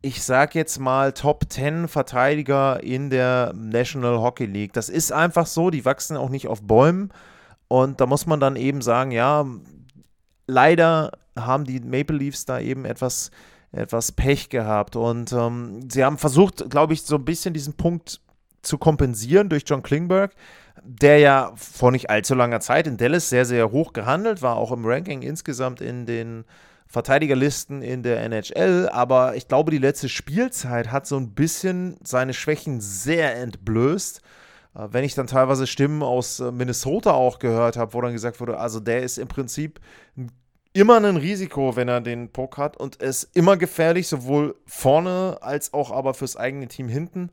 ich 0.00 0.22
sag 0.22 0.54
jetzt 0.54 0.78
mal, 0.78 1.12
Top 1.12 1.44
10 1.48 1.88
Verteidiger 1.88 2.82
in 2.82 3.10
der 3.10 3.52
National 3.54 4.20
Hockey 4.20 4.46
League. 4.46 4.72
Das 4.72 4.88
ist 4.88 5.12
einfach 5.12 5.46
so, 5.46 5.70
die 5.70 5.84
wachsen 5.84 6.16
auch 6.16 6.30
nicht 6.30 6.46
auf 6.46 6.62
Bäumen. 6.62 7.12
Und 7.68 8.00
da 8.00 8.06
muss 8.06 8.26
man 8.26 8.38
dann 8.38 8.56
eben 8.56 8.82
sagen, 8.82 9.10
ja, 9.10 9.44
leider 10.46 11.10
haben 11.36 11.64
die 11.64 11.80
Maple 11.80 12.16
Leafs 12.16 12.44
da 12.44 12.60
eben 12.60 12.84
etwas, 12.84 13.30
etwas 13.72 14.12
Pech 14.12 14.48
gehabt. 14.48 14.94
Und 14.94 15.32
ähm, 15.32 15.88
sie 15.90 16.04
haben 16.04 16.18
versucht, 16.18 16.70
glaube 16.70 16.92
ich, 16.92 17.02
so 17.02 17.16
ein 17.16 17.24
bisschen 17.24 17.54
diesen 17.54 17.74
Punkt 17.74 18.20
zu 18.62 18.78
kompensieren 18.78 19.48
durch 19.48 19.64
John 19.66 19.82
Klingberg 19.82 20.32
der 20.82 21.18
ja 21.18 21.52
vor 21.56 21.92
nicht 21.92 22.10
allzu 22.10 22.34
langer 22.34 22.60
Zeit 22.60 22.86
in 22.86 22.96
Dallas 22.96 23.28
sehr, 23.28 23.44
sehr 23.44 23.70
hoch 23.70 23.92
gehandelt 23.92 24.42
war, 24.42 24.56
auch 24.56 24.72
im 24.72 24.84
Ranking 24.84 25.22
insgesamt 25.22 25.80
in 25.80 26.06
den 26.06 26.44
Verteidigerlisten 26.86 27.82
in 27.82 28.02
der 28.02 28.22
NHL. 28.22 28.88
Aber 28.90 29.36
ich 29.36 29.48
glaube, 29.48 29.70
die 29.70 29.78
letzte 29.78 30.08
Spielzeit 30.08 30.90
hat 30.90 31.06
so 31.06 31.16
ein 31.16 31.30
bisschen 31.30 31.96
seine 32.02 32.34
Schwächen 32.34 32.80
sehr 32.80 33.36
entblößt. 33.36 34.20
Äh, 34.74 34.88
wenn 34.90 35.04
ich 35.04 35.14
dann 35.14 35.26
teilweise 35.26 35.66
Stimmen 35.66 36.02
aus 36.02 36.40
äh, 36.40 36.50
Minnesota 36.50 37.12
auch 37.12 37.38
gehört 37.38 37.76
habe, 37.76 37.94
wo 37.94 38.00
dann 38.00 38.12
gesagt 38.12 38.40
wurde, 38.40 38.58
also 38.58 38.80
der 38.80 39.02
ist 39.02 39.18
im 39.18 39.28
Prinzip 39.28 39.80
immer 40.74 40.96
ein 40.96 41.16
Risiko, 41.16 41.76
wenn 41.76 41.88
er 41.88 42.00
den 42.00 42.30
Puck 42.30 42.58
hat 42.58 42.76
und 42.76 42.96
ist 42.96 43.28
immer 43.34 43.56
gefährlich, 43.56 44.08
sowohl 44.08 44.54
vorne 44.66 45.38
als 45.40 45.72
auch 45.72 45.90
aber 45.90 46.14
fürs 46.14 46.36
eigene 46.36 46.66
Team 46.68 46.88
hinten 46.88 47.30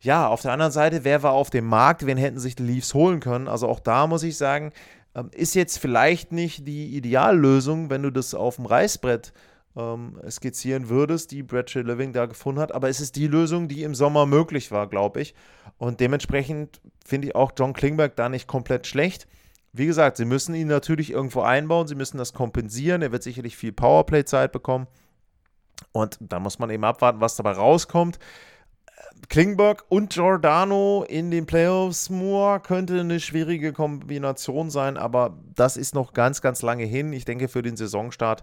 ja, 0.00 0.26
auf 0.26 0.42
der 0.42 0.52
anderen 0.52 0.72
Seite, 0.72 1.04
wer 1.04 1.22
war 1.22 1.32
auf 1.32 1.50
dem 1.50 1.66
Markt, 1.66 2.06
wen 2.06 2.16
hätten 2.16 2.38
sich 2.38 2.56
die 2.56 2.62
Leafs 2.62 2.94
holen 2.94 3.20
können? 3.20 3.48
Also 3.48 3.68
auch 3.68 3.80
da 3.80 4.06
muss 4.06 4.22
ich 4.22 4.36
sagen, 4.36 4.72
ähm, 5.14 5.30
ist 5.32 5.54
jetzt 5.54 5.78
vielleicht 5.78 6.32
nicht 6.32 6.66
die 6.66 6.96
Ideallösung, 6.96 7.90
wenn 7.90 8.02
du 8.02 8.10
das 8.10 8.34
auf 8.34 8.56
dem 8.56 8.66
Reißbrett 8.66 9.32
ähm, 9.76 10.18
skizzieren 10.28 10.88
würdest, 10.88 11.32
die 11.32 11.42
Bradshaw 11.42 11.82
Living 11.82 12.12
da 12.12 12.26
gefunden 12.26 12.60
hat. 12.60 12.72
Aber 12.72 12.88
es 12.88 13.00
ist 13.00 13.16
die 13.16 13.26
Lösung, 13.26 13.68
die 13.68 13.82
im 13.82 13.94
Sommer 13.94 14.24
möglich 14.24 14.70
war, 14.70 14.88
glaube 14.88 15.20
ich. 15.20 15.34
Und 15.76 16.00
dementsprechend 16.00 16.80
finde 17.04 17.28
ich 17.28 17.34
auch 17.34 17.52
John 17.56 17.74
Klingberg 17.74 18.16
da 18.16 18.28
nicht 18.28 18.46
komplett 18.46 18.86
schlecht. 18.86 19.26
Wie 19.72 19.86
gesagt, 19.86 20.16
sie 20.16 20.24
müssen 20.24 20.54
ihn 20.54 20.68
natürlich 20.68 21.12
irgendwo 21.12 21.42
einbauen, 21.42 21.86
sie 21.86 21.94
müssen 21.94 22.18
das 22.18 22.32
kompensieren. 22.32 23.02
Er 23.02 23.12
wird 23.12 23.22
sicherlich 23.22 23.56
viel 23.56 23.72
Powerplay-Zeit 23.72 24.50
bekommen. 24.50 24.88
Und 25.92 26.18
da 26.20 26.40
muss 26.40 26.58
man 26.58 26.70
eben 26.70 26.84
abwarten, 26.84 27.20
was 27.20 27.36
dabei 27.36 27.52
rauskommt. 27.52 28.18
Klingberg 29.28 29.84
und 29.88 30.12
Giordano 30.12 31.04
in 31.08 31.30
den 31.30 31.46
Playoffs, 31.46 32.10
Moore 32.10 32.60
könnte 32.60 32.98
eine 32.98 33.20
schwierige 33.20 33.72
Kombination 33.72 34.70
sein, 34.70 34.96
aber 34.96 35.38
das 35.54 35.76
ist 35.76 35.94
noch 35.94 36.12
ganz, 36.12 36.42
ganz 36.42 36.62
lange 36.62 36.84
hin. 36.84 37.12
Ich 37.12 37.24
denke, 37.24 37.48
für 37.48 37.62
den 37.62 37.76
Saisonstart 37.76 38.42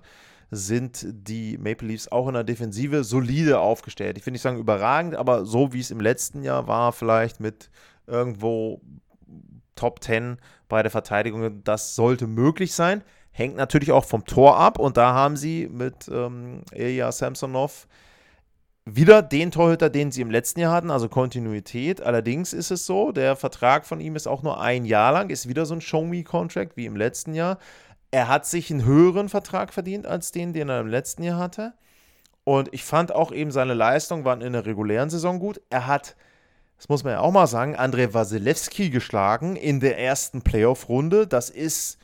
sind 0.49 1.05
die 1.09 1.57
Maple 1.57 1.89
Leafs 1.89 2.07
auch 2.07 2.27
in 2.27 2.35
der 2.35 2.45
Defensive 2.45 3.03
solide 3.03 3.59
aufgestellt. 3.59 4.17
Ich 4.17 4.25
will 4.25 4.31
nicht 4.31 4.41
sagen 4.41 4.59
überragend, 4.59 5.15
aber 5.15 5.45
so 5.45 5.73
wie 5.73 5.81
es 5.81 5.91
im 5.91 5.99
letzten 5.99 6.41
Jahr 6.41 6.67
war, 6.67 6.93
vielleicht 6.93 7.39
mit 7.39 7.69
irgendwo 8.05 8.81
Top 9.75 10.01
10 10.01 10.37
bei 10.69 10.81
der 10.81 10.91
Verteidigung, 10.91 11.63
das 11.63 11.95
sollte 11.95 12.27
möglich 12.27 12.73
sein. 12.73 13.03
Hängt 13.31 13.55
natürlich 13.55 13.91
auch 13.91 14.05
vom 14.05 14.25
Tor 14.25 14.57
ab 14.57 14.79
und 14.79 14.97
da 14.97 15.13
haben 15.13 15.37
sie 15.37 15.67
mit 15.69 16.07
ähm, 16.11 16.61
Ilya 16.73 17.11
Samsonov 17.11 17.87
wieder 18.89 19.21
den 19.21 19.51
Torhüter, 19.51 19.89
den 19.89 20.11
sie 20.11 20.21
im 20.21 20.31
letzten 20.31 20.61
Jahr 20.61 20.71
hatten, 20.71 20.91
also 20.91 21.09
Kontinuität. 21.09 22.01
Allerdings 22.01 22.53
ist 22.53 22.71
es 22.71 22.85
so, 22.85 23.11
der 23.11 23.35
Vertrag 23.35 23.85
von 23.85 23.99
ihm 23.99 24.15
ist 24.15 24.27
auch 24.27 24.43
nur 24.43 24.61
ein 24.61 24.85
Jahr 24.85 25.11
lang, 25.11 25.29
ist 25.29 25.49
wieder 25.49 25.65
so 25.65 25.73
ein 25.73 25.81
Show-Me-Contract 25.81 26.77
wie 26.77 26.85
im 26.85 26.95
letzten 26.95 27.33
Jahr. 27.33 27.57
Er 28.11 28.29
hat 28.29 28.45
sich 28.45 28.71
einen 28.71 28.85
höheren 28.85 29.27
Vertrag 29.27 29.73
verdient 29.73 30.07
als 30.07 30.31
den, 30.31 30.53
den 30.53 30.69
er 30.69 30.79
im 30.79 30.87
letzten 30.87 31.23
Jahr 31.23 31.37
hatte. 31.37 31.73
Und 32.45 32.73
ich 32.73 32.85
fand 32.85 33.11
auch 33.11 33.33
eben 33.33 33.51
seine 33.51 33.73
Leistungen 33.73 34.23
waren 34.23 34.39
in 34.39 34.53
der 34.53 34.65
regulären 34.65 35.09
Saison 35.09 35.39
gut. 35.39 35.59
Er 35.69 35.85
hat, 35.85 36.15
das 36.77 36.87
muss 36.87 37.03
man 37.03 37.11
ja 37.11 37.19
auch 37.19 37.33
mal 37.33 37.47
sagen, 37.47 37.75
Andrei 37.75 38.13
Wasilewski 38.13 38.89
geschlagen 38.89 39.57
in 39.57 39.81
der 39.81 39.99
ersten 39.99 40.43
Playoff-Runde. 40.43 41.27
Das 41.27 41.49
ist 41.49 41.97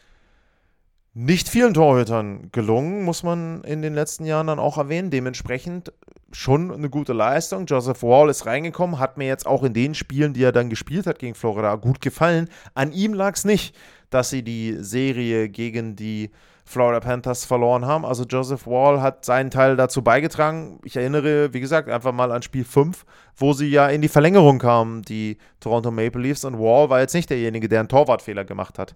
nicht 1.13 1.47
vielen 1.47 1.73
Torhütern 1.73 2.49
gelungen, 2.51 3.03
muss 3.03 3.23
man 3.23 3.63
in 3.63 3.81
den 3.81 3.93
letzten 3.93 4.25
Jahren 4.25 4.47
dann 4.47 4.59
auch 4.59 4.77
erwähnen. 4.77 5.11
Dementsprechend 5.11 5.93
schon 6.33 6.71
eine 6.71 6.89
gute 6.89 7.13
Leistung. 7.13 7.65
Joseph 7.65 8.03
Wall 8.03 8.29
ist 8.29 8.45
reingekommen, 8.45 8.99
hat 8.99 9.17
mir 9.17 9.27
jetzt 9.27 9.45
auch 9.45 9.63
in 9.63 9.73
den 9.73 9.95
Spielen, 9.95 10.33
die 10.33 10.43
er 10.43 10.51
dann 10.51 10.69
gespielt 10.69 11.07
hat 11.07 11.19
gegen 11.19 11.35
Florida, 11.35 11.75
gut 11.75 12.01
gefallen. 12.01 12.49
An 12.73 12.91
ihm 12.91 13.13
lag 13.13 13.35
es 13.35 13.45
nicht, 13.45 13.75
dass 14.09 14.29
sie 14.29 14.43
die 14.43 14.77
Serie 14.79 15.49
gegen 15.49 15.95
die 15.95 16.31
Florida 16.65 17.01
Panthers 17.01 17.45
verloren 17.45 17.85
haben. 17.85 18.05
Also 18.05 18.23
Joseph 18.23 18.65
Wall 18.67 19.01
hat 19.01 19.25
seinen 19.25 19.51
Teil 19.51 19.75
dazu 19.75 20.01
beigetragen. 20.01 20.79
Ich 20.83 20.95
erinnere, 20.95 21.53
wie 21.53 21.59
gesagt, 21.59 21.89
einfach 21.89 22.13
mal 22.13 22.31
an 22.31 22.41
Spiel 22.41 22.63
5, 22.63 23.05
wo 23.35 23.53
sie 23.53 23.67
ja 23.67 23.87
in 23.87 24.01
die 24.01 24.07
Verlängerung 24.07 24.59
kamen, 24.59 25.01
die 25.01 25.37
Toronto 25.59 25.91
Maple 25.91 26.21
Leafs. 26.21 26.45
Und 26.45 26.59
Wall 26.59 26.89
war 26.89 27.01
jetzt 27.01 27.13
nicht 27.13 27.29
derjenige, 27.29 27.67
der 27.67 27.81
einen 27.81 27.89
Torwartfehler 27.89 28.45
gemacht 28.45 28.79
hat. 28.79 28.95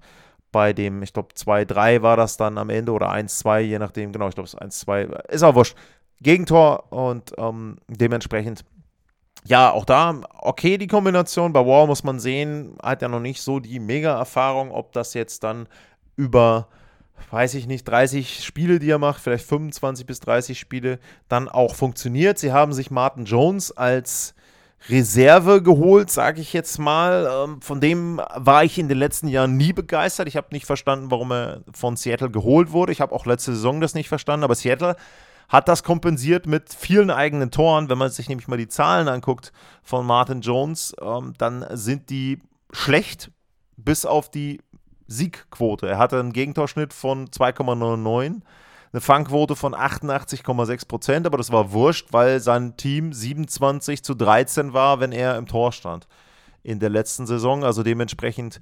Bei 0.54 0.72
dem, 0.72 1.04
ich 1.04 1.12
glaube, 1.12 1.34
2-3 1.36 2.02
war 2.02 2.16
das 2.16 2.38
dann 2.38 2.58
am 2.58 2.70
Ende 2.70 2.94
oder 2.94 3.12
1-2, 3.12 3.60
je 3.60 3.80
nachdem. 3.80 4.14
Genau, 4.14 4.30
ich 4.30 4.36
glaube, 4.36 4.48
es 4.48 4.54
ist 4.54 4.88
1-2. 4.88 5.30
Ist 5.30 5.44
auch 5.44 5.56
wurscht. 5.56 5.76
Gegentor 6.22 6.92
und 6.92 7.34
ähm, 7.38 7.78
dementsprechend, 7.88 8.66
ja, 9.46 9.72
auch 9.72 9.86
da 9.86 10.22
okay 10.40 10.78
die 10.78 10.88
Kombination. 10.88 11.54
Bei 11.54 11.66
Wall 11.66 11.88
muss 11.88 12.04
man 12.04 12.20
sehen, 12.20 12.78
hat 12.82 13.02
ja 13.02 13.08
noch 13.08 13.20
nicht 13.20 13.42
so 13.42 13.60
die 13.60 13.80
Mega-Erfahrung, 13.80 14.72
ob 14.72 14.92
das 14.94 15.14
jetzt 15.14 15.44
dann 15.44 15.68
über, 16.16 16.68
weiß 17.30 17.54
ich 17.54 17.68
nicht, 17.68 17.88
30 17.88 18.44
Spiele, 18.44 18.80
die 18.80 18.90
er 18.90 18.98
macht, 18.98 19.22
vielleicht 19.22 19.46
25 19.46 20.06
bis 20.06 20.20
30 20.22 20.60
Spiele, 20.60 21.00
dann 21.30 21.48
auch 21.48 21.76
funktioniert. 21.76 22.40
Sie 22.40 22.52
haben 22.52 22.74
sich 22.74 22.90
Martin 22.90 23.26
Jones 23.26 23.72
als 23.72 24.34
Reserve 24.90 25.62
geholt, 25.62 26.10
sage 26.10 26.42
ich 26.42 26.54
jetzt 26.54 26.78
mal. 26.80 27.30
Ähm, 27.32 27.62
von 27.62 27.80
dem 27.82 28.22
war 28.36 28.64
ich 28.64 28.80
in 28.80 28.88
den 28.88 28.98
letzten 28.98 29.28
Jahren 29.28 29.58
nie 29.58 29.74
begeistert. 29.74 30.28
Ich 30.28 30.38
habe 30.38 30.48
nicht 30.52 30.66
verstanden, 30.66 31.12
warum 31.12 31.32
er 31.32 31.62
von 31.74 31.96
Seattle 31.96 32.32
geholt 32.32 32.72
wurde. 32.72 32.92
Ich 32.92 33.02
habe 33.02 33.14
auch 33.14 33.26
letzte 33.26 33.54
Saison 33.54 33.82
das 33.82 33.94
nicht 33.94 34.10
verstanden, 34.10 34.44
aber 34.44 34.56
Seattle 34.56 34.96
hat 35.48 35.68
das 35.68 35.84
kompensiert 35.84 36.46
mit 36.46 36.74
vielen 36.74 37.10
eigenen 37.10 37.52
Toren. 37.52 37.90
Wenn 37.90 37.98
man 37.98 38.10
sich 38.10 38.28
nämlich 38.28 38.48
mal 38.48 38.58
die 38.58 38.68
Zahlen 38.68 39.08
anguckt 39.08 39.54
von 39.82 40.06
Martin 40.06 40.42
Jones, 40.42 40.96
ähm, 41.02 41.34
dann 41.38 41.66
sind 41.72 42.10
die 42.10 42.40
schlecht 42.72 43.32
bis 43.78 44.06
auf 44.06 44.30
die 44.30 44.60
Siegquote. 45.08 45.88
Er 45.88 45.98
hatte 45.98 46.20
einen 46.20 46.34
Gegentorschnitt 46.34 46.94
von 46.94 47.28
2,99, 47.30 48.42
eine 48.92 49.02
Fangquote 49.02 49.56
von 49.56 49.74
88,6 49.74 50.88
Prozent, 50.88 51.26
aber 51.26 51.38
das 51.38 51.52
war 51.52 51.72
wurscht, 51.72 52.08
weil 52.12 52.40
sein 52.40 52.76
Team 52.76 53.14
27 53.14 54.04
zu 54.04 54.16
13 54.16 54.74
war, 54.74 55.00
wenn 55.00 55.12
er 55.12 55.38
im 55.38 55.46
Tor 55.46 55.72
stand 55.72 56.08
in 56.64 56.80
der 56.80 56.90
letzten 56.90 57.26
Saison. 57.26 57.64
Also 57.64 57.84
dementsprechend 57.84 58.60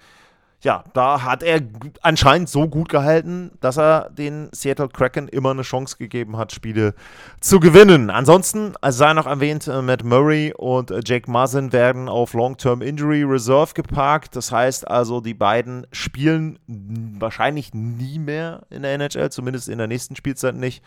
ja, 0.65 0.83
da 0.93 1.21
hat 1.21 1.43
er 1.43 1.61
anscheinend 2.01 2.49
so 2.49 2.67
gut 2.67 2.89
gehalten, 2.89 3.51
dass 3.61 3.77
er 3.77 4.09
den 4.09 4.49
Seattle 4.51 4.89
Kraken 4.89 5.27
immer 5.27 5.51
eine 5.51 5.61
Chance 5.61 5.95
gegeben 5.97 6.37
hat, 6.37 6.51
Spiele 6.51 6.95
zu 7.39 7.59
gewinnen. 7.59 8.09
Ansonsten, 8.09 8.73
es 8.81 8.97
sei 8.97 9.13
noch 9.13 9.27
erwähnt, 9.27 9.67
äh, 9.67 9.83
Matt 9.83 10.03
Murray 10.03 10.53
und 10.57 10.89
äh, 10.89 11.01
Jake 11.05 11.29
Muzzin 11.29 11.71
werden 11.71 12.09
auf 12.09 12.33
Long-Term 12.33 12.81
Injury 12.81 13.23
Reserve 13.23 13.75
geparkt. 13.75 14.35
Das 14.35 14.51
heißt 14.51 14.87
also, 14.87 15.21
die 15.21 15.35
beiden 15.35 15.85
spielen 15.91 16.57
wahrscheinlich 16.67 17.75
nie 17.75 18.17
mehr 18.17 18.63
in 18.71 18.81
der 18.81 18.95
NHL, 18.95 19.29
zumindest 19.29 19.69
in 19.69 19.77
der 19.77 19.87
nächsten 19.87 20.15
Spielzeit 20.15 20.55
nicht. 20.55 20.83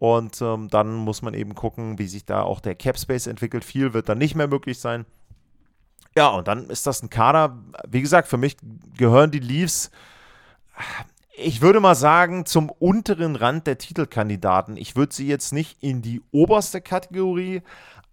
Und 0.00 0.42
ähm, 0.42 0.66
dann 0.68 0.94
muss 0.94 1.22
man 1.22 1.32
eben 1.32 1.54
gucken, 1.54 2.00
wie 2.00 2.08
sich 2.08 2.24
da 2.24 2.42
auch 2.42 2.58
der 2.58 2.74
Cap 2.74 2.98
Space 2.98 3.28
entwickelt. 3.28 3.64
Viel 3.64 3.94
wird 3.94 4.08
dann 4.08 4.18
nicht 4.18 4.34
mehr 4.34 4.48
möglich 4.48 4.80
sein. 4.80 5.06
Ja, 6.16 6.28
und 6.28 6.48
dann 6.48 6.70
ist 6.70 6.86
das 6.86 7.02
ein 7.02 7.10
Kader, 7.10 7.58
wie 7.86 8.00
gesagt, 8.00 8.28
für 8.28 8.38
mich 8.38 8.56
gehören 8.96 9.30
die 9.30 9.38
Leafs, 9.38 9.90
ich 11.36 11.60
würde 11.60 11.80
mal 11.80 11.94
sagen, 11.94 12.46
zum 12.46 12.70
unteren 12.70 13.36
Rand 13.36 13.66
der 13.66 13.76
Titelkandidaten. 13.76 14.78
Ich 14.78 14.96
würde 14.96 15.14
sie 15.14 15.26
jetzt 15.26 15.52
nicht 15.52 15.82
in 15.82 16.00
die 16.00 16.22
oberste 16.32 16.80
Kategorie 16.80 17.60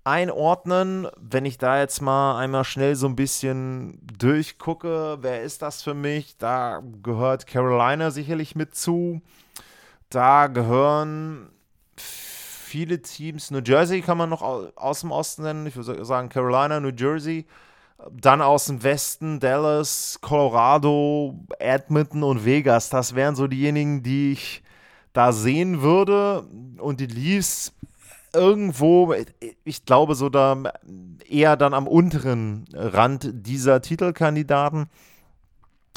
einordnen. 0.04 1.08
Wenn 1.18 1.46
ich 1.46 1.58
da 1.58 1.80
jetzt 1.80 2.02
mal 2.02 2.38
einmal 2.38 2.66
schnell 2.66 2.96
so 2.96 3.08
ein 3.08 3.16
bisschen 3.16 4.06
durchgucke, 4.18 5.20
wer 5.22 5.42
ist 5.42 5.62
das 5.62 5.82
für 5.82 5.94
mich? 5.94 6.36
Da 6.38 6.84
gehört 7.02 7.48
Carolina 7.48 8.12
sicherlich 8.12 8.56
mit 8.56 8.76
zu. 8.76 9.22
Da 10.10 10.48
gehören 10.48 11.50
viele 11.96 13.02
Teams. 13.02 13.52
New 13.52 13.62
Jersey 13.64 14.02
kann 14.02 14.18
man 14.18 14.30
noch 14.30 14.42
aus 14.42 15.00
dem 15.00 15.12
Osten 15.12 15.44
nennen. 15.44 15.66
Ich 15.66 15.78
würde 15.78 16.04
sagen 16.04 16.28
Carolina, 16.28 16.82
New 16.82 16.92
Jersey. 16.94 17.46
Dann 18.12 18.42
aus 18.42 18.66
dem 18.66 18.84
Westen 18.84 19.40
Dallas, 19.40 20.20
Colorado, 20.22 21.40
Edmonton 21.60 22.24
und 22.24 22.46
Vegas. 22.46 22.90
Das 22.90 23.16
wären 23.16 23.36
so 23.36 23.48
diejenigen, 23.48 24.04
die 24.04 24.34
ich 24.34 24.64
da 25.14 25.32
sehen 25.32 25.82
würde. 25.82 26.46
Und 26.78 27.00
die 27.00 27.08
Leafs 27.08 27.74
irgendwo, 28.34 29.14
ich 29.64 29.86
glaube, 29.86 30.16
so 30.16 30.30
da 30.30 30.58
eher 31.28 31.56
dann 31.56 31.74
am 31.74 31.88
unteren 31.88 32.66
Rand 32.74 33.30
dieser 33.32 33.82
Titelkandidaten. 33.82 34.88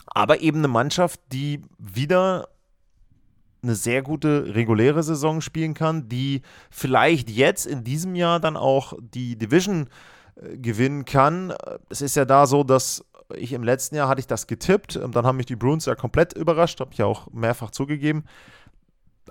Aber 0.07 0.41
eben 0.41 0.59
eine 0.59 0.69
Mannschaft, 0.69 1.21
die 1.33 1.63
wieder 1.79 2.49
eine 3.63 3.75
sehr 3.75 4.03
gute 4.03 4.55
reguläre 4.55 5.03
Saison 5.03 5.41
spielen 5.41 5.75
kann, 5.75 6.09
die 6.09 6.43
vielleicht 6.71 7.31
jetzt 7.31 7.67
in 7.67 7.83
diesem 7.83 8.15
Jahr 8.15 8.39
dann 8.39 8.57
auch 8.57 8.93
die 9.01 9.37
Division 9.37 9.87
äh, 9.87 10.16
gewinnen 10.37 11.05
kann. 11.05 11.55
Es 11.89 12.03
ist 12.03 12.17
ja 12.17 12.25
da 12.25 12.47
so, 12.47 12.65
dass 12.65 13.05
ich 13.35 13.53
im 13.53 13.63
letzten 13.63 13.97
Jahr 13.97 14.09
hatte 14.09 14.21
ich 14.21 14.27
das 14.27 14.47
getippt, 14.47 14.97
dann 14.97 15.27
haben 15.27 15.37
mich 15.37 15.47
die 15.47 15.57
Bruins 15.57 15.87
ja 15.87 15.95
komplett 15.95 16.33
überrascht, 16.35 16.81
habe 16.81 16.91
ich 16.93 16.99
ja 16.99 17.07
auch 17.07 17.27
mehrfach 17.33 17.71
zugegeben. 17.71 18.25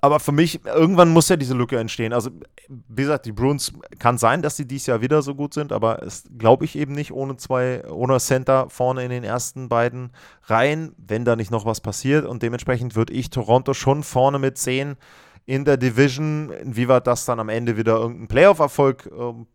Aber 0.01 0.19
für 0.19 0.33
mich, 0.33 0.65
irgendwann 0.65 1.09
muss 1.09 1.29
ja 1.29 1.37
diese 1.37 1.53
Lücke 1.53 1.79
entstehen. 1.79 2.11
Also, 2.11 2.29
wie 2.67 3.03
gesagt, 3.03 3.25
die 3.25 3.31
Bruins 3.31 3.71
kann 3.97 4.17
sein, 4.17 4.41
dass 4.41 4.57
sie 4.57 4.67
dieses 4.67 4.87
Jahr 4.87 4.99
wieder 4.99 5.21
so 5.21 5.35
gut 5.35 5.53
sind, 5.53 5.71
aber 5.71 6.03
es 6.03 6.25
glaube 6.37 6.65
ich 6.65 6.75
eben 6.75 6.93
nicht 6.93 7.13
ohne 7.13 7.37
zwei, 7.37 7.89
ohne 7.89 8.19
Center 8.19 8.69
vorne 8.69 9.03
in 9.05 9.09
den 9.09 9.23
ersten 9.23 9.69
beiden 9.69 10.11
Reihen, 10.43 10.93
wenn 10.97 11.23
da 11.23 11.37
nicht 11.37 11.49
noch 11.49 11.65
was 11.65 11.79
passiert. 11.79 12.25
Und 12.25 12.43
dementsprechend 12.43 12.97
würde 12.97 13.13
ich 13.13 13.29
Toronto 13.29 13.73
schon 13.73 14.03
vorne 14.03 14.37
mit 14.37 14.57
sehen 14.57 14.97
in 15.45 15.63
der 15.63 15.77
Division. 15.77 16.51
Inwieweit 16.51 17.07
das 17.07 17.23
dann 17.23 17.39
am 17.39 17.47
Ende 17.47 17.77
wieder 17.77 17.95
irgendein 17.95 18.27
Playoff-Erfolg 18.27 19.09
ähm, 19.17 19.47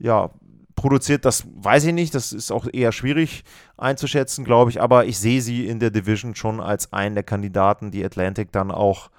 ja, 0.00 0.30
produziert, 0.80 1.24
das 1.26 1.44
weiß 1.54 1.84
ich 1.84 1.92
nicht. 1.92 2.14
Das 2.14 2.32
ist 2.32 2.50
auch 2.50 2.66
eher 2.72 2.90
schwierig 2.90 3.44
einzuschätzen, 3.76 4.46
glaube 4.46 4.70
ich. 4.70 4.80
Aber 4.80 5.04
ich 5.04 5.18
sehe 5.18 5.42
sie 5.42 5.66
in 5.66 5.78
der 5.78 5.90
Division 5.90 6.34
schon 6.34 6.58
als 6.58 6.94
einen 6.94 7.14
der 7.14 7.24
Kandidaten, 7.24 7.90
die 7.90 8.02
Atlantic 8.02 8.50
dann 8.50 8.70
auch 8.70 9.10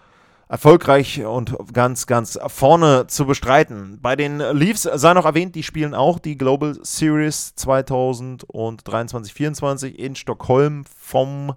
erfolgreich 0.50 1.24
und 1.24 1.56
ganz, 1.72 2.08
ganz 2.08 2.40
vorne 2.48 3.06
zu 3.06 3.28
bestreiten. 3.28 4.00
Bei 4.02 4.16
den 4.16 4.40
Leafs 4.40 4.90
sei 4.92 5.14
noch 5.14 5.26
erwähnt, 5.26 5.54
die 5.54 5.62
spielen 5.62 5.94
auch 5.94 6.18
die 6.18 6.36
Global 6.36 6.80
Series 6.82 7.54
2023-24 7.60 9.94
in 9.94 10.16
Stockholm 10.16 10.84
vom 11.00 11.54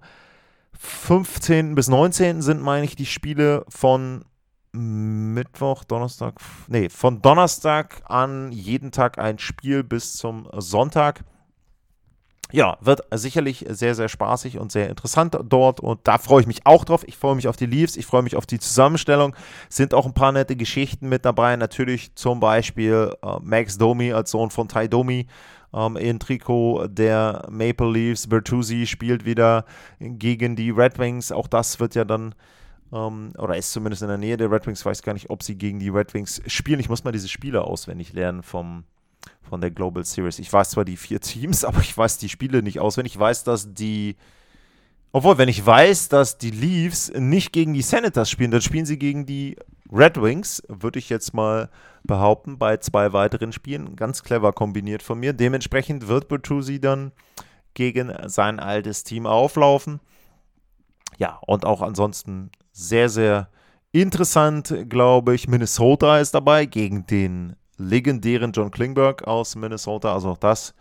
15. 0.78 1.74
bis 1.74 1.88
19. 1.88 2.42
sind, 2.42 2.60
meine 2.60 2.84
ich, 2.84 2.94
die 2.94 3.06
Spiele 3.06 3.64
von 3.70 4.26
Mittwoch, 4.74 5.84
Donnerstag, 5.84 6.34
nee, 6.66 6.88
von 6.88 7.22
Donnerstag 7.22 8.02
an 8.06 8.50
jeden 8.50 8.90
Tag 8.90 9.18
ein 9.18 9.38
Spiel 9.38 9.84
bis 9.84 10.14
zum 10.14 10.48
Sonntag. 10.58 11.24
Ja, 12.52 12.76
wird 12.80 13.02
sicherlich 13.12 13.64
sehr, 13.68 13.94
sehr 13.94 14.08
spaßig 14.08 14.58
und 14.58 14.70
sehr 14.70 14.88
interessant 14.88 15.36
dort 15.48 15.80
und 15.80 16.00
da 16.04 16.18
freue 16.18 16.40
ich 16.40 16.46
mich 16.46 16.66
auch 16.66 16.84
drauf. 16.84 17.02
Ich 17.06 17.16
freue 17.16 17.34
mich 17.34 17.48
auf 17.48 17.56
die 17.56 17.66
Leaves, 17.66 17.96
ich 17.96 18.06
freue 18.06 18.22
mich 18.22 18.36
auf 18.36 18.46
die 18.46 18.58
Zusammenstellung. 18.58 19.34
Sind 19.68 19.94
auch 19.94 20.06
ein 20.06 20.14
paar 20.14 20.30
nette 20.30 20.54
Geschichten 20.54 21.08
mit 21.08 21.24
dabei. 21.24 21.56
Natürlich 21.56 22.14
zum 22.14 22.40
Beispiel 22.40 23.14
äh, 23.22 23.36
Max 23.42 23.78
Domi 23.78 24.12
als 24.12 24.30
Sohn 24.30 24.50
von 24.50 24.68
Ty 24.68 24.88
Domi 24.88 25.26
ähm, 25.72 25.96
in 25.96 26.20
Trikot 26.20 26.88
der 26.88 27.46
Maple 27.50 27.90
Leafs. 27.90 28.28
Bertuzzi 28.28 28.86
spielt 28.86 29.24
wieder 29.24 29.64
gegen 29.98 30.54
die 30.54 30.70
Red 30.70 30.98
Wings. 30.98 31.32
Auch 31.32 31.48
das 31.48 31.80
wird 31.80 31.94
ja 31.94 32.04
dann 32.04 32.34
ähm, 32.94 33.32
oder 33.36 33.56
ist 33.56 33.72
zumindest 33.72 34.02
in 34.02 34.08
der 34.08 34.18
Nähe 34.18 34.36
der 34.36 34.50
Red 34.50 34.66
Wings. 34.66 34.80
Ich 34.80 34.86
weiß 34.86 35.02
gar 35.02 35.12
nicht, 35.12 35.28
ob 35.28 35.42
sie 35.42 35.56
gegen 35.56 35.80
die 35.80 35.88
Red 35.88 36.14
Wings 36.14 36.40
spielen. 36.46 36.80
Ich 36.80 36.88
muss 36.88 37.04
mal 37.04 37.12
diese 37.12 37.28
Spiele 37.28 37.62
auswendig 37.62 38.12
lernen 38.12 38.42
vom, 38.42 38.84
von 39.42 39.60
der 39.60 39.72
Global 39.72 40.04
Series. 40.04 40.38
Ich 40.38 40.52
weiß 40.52 40.70
zwar 40.70 40.84
die 40.84 40.96
vier 40.96 41.20
Teams, 41.20 41.64
aber 41.64 41.80
ich 41.80 41.96
weiß 41.96 42.18
die 42.18 42.28
Spiele 42.28 42.62
nicht 42.62 42.78
auswendig. 42.78 43.14
Ich 43.14 43.20
weiß, 43.20 43.44
dass 43.44 43.74
die. 43.74 44.16
Obwohl, 45.12 45.38
wenn 45.38 45.48
ich 45.48 45.64
weiß, 45.64 46.08
dass 46.08 46.38
die 46.38 46.50
Leafs 46.50 47.12
nicht 47.14 47.52
gegen 47.52 47.72
die 47.72 47.82
Senators 47.82 48.28
spielen, 48.28 48.50
dann 48.50 48.62
spielen 48.62 48.86
sie 48.86 48.98
gegen 48.98 49.26
die 49.26 49.56
Red 49.92 50.20
Wings, 50.20 50.60
würde 50.66 50.98
ich 50.98 51.08
jetzt 51.08 51.34
mal 51.34 51.70
behaupten, 52.02 52.58
bei 52.58 52.78
zwei 52.78 53.12
weiteren 53.12 53.52
Spielen. 53.52 53.94
Ganz 53.94 54.24
clever 54.24 54.52
kombiniert 54.52 55.04
von 55.04 55.20
mir. 55.20 55.32
Dementsprechend 55.32 56.08
wird 56.08 56.26
Bertuzzi 56.26 56.80
dann 56.80 57.12
gegen 57.74 58.12
sein 58.26 58.58
altes 58.58 59.04
Team 59.04 59.26
auflaufen. 59.26 60.00
Ja, 61.16 61.38
und 61.46 61.64
auch 61.64 61.80
ansonsten 61.80 62.50
sehr, 62.74 63.08
sehr 63.08 63.48
interessant, 63.92 64.74
glaube 64.88 65.34
ich. 65.34 65.48
Minnesota 65.48 66.18
ist 66.18 66.34
dabei 66.34 66.66
gegen 66.66 67.06
den 67.06 67.54
legendären 67.78 68.52
John 68.52 68.70
Klingberg 68.70 69.26
aus 69.26 69.54
Minnesota. 69.54 70.12
Also 70.12 70.30
auch 70.30 70.38
das 70.38 70.74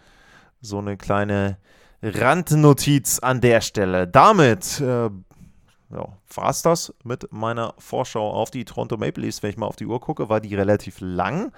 so 0.60 0.80
eine 0.80 0.98
kleine 0.98 1.58
Randnotiz 2.02 3.20
an 3.20 3.42
der 3.42 3.62
Stelle. 3.62 4.08
Damit 4.08 4.80
äh, 4.82 5.06
ja, 5.06 6.08
war 6.34 6.50
es 6.50 6.64
das 6.64 6.94
mit 7.04 7.32
meiner 7.32 7.76
Vorschau 7.78 8.32
auf 8.32 8.50
die 8.50 8.66
Toronto 8.66 8.98
Maple 8.98 9.24
Leafs. 9.24 9.44
Wenn 9.44 9.52
ich 9.52 9.58
mal 9.58 9.68
auf 9.68 9.76
die 9.76 9.86
Uhr 9.86 10.02
gucke, 10.02 10.30
war 10.30 10.42
die 10.42 10.56
relativ 10.56 10.98
lang. 11.00 11.52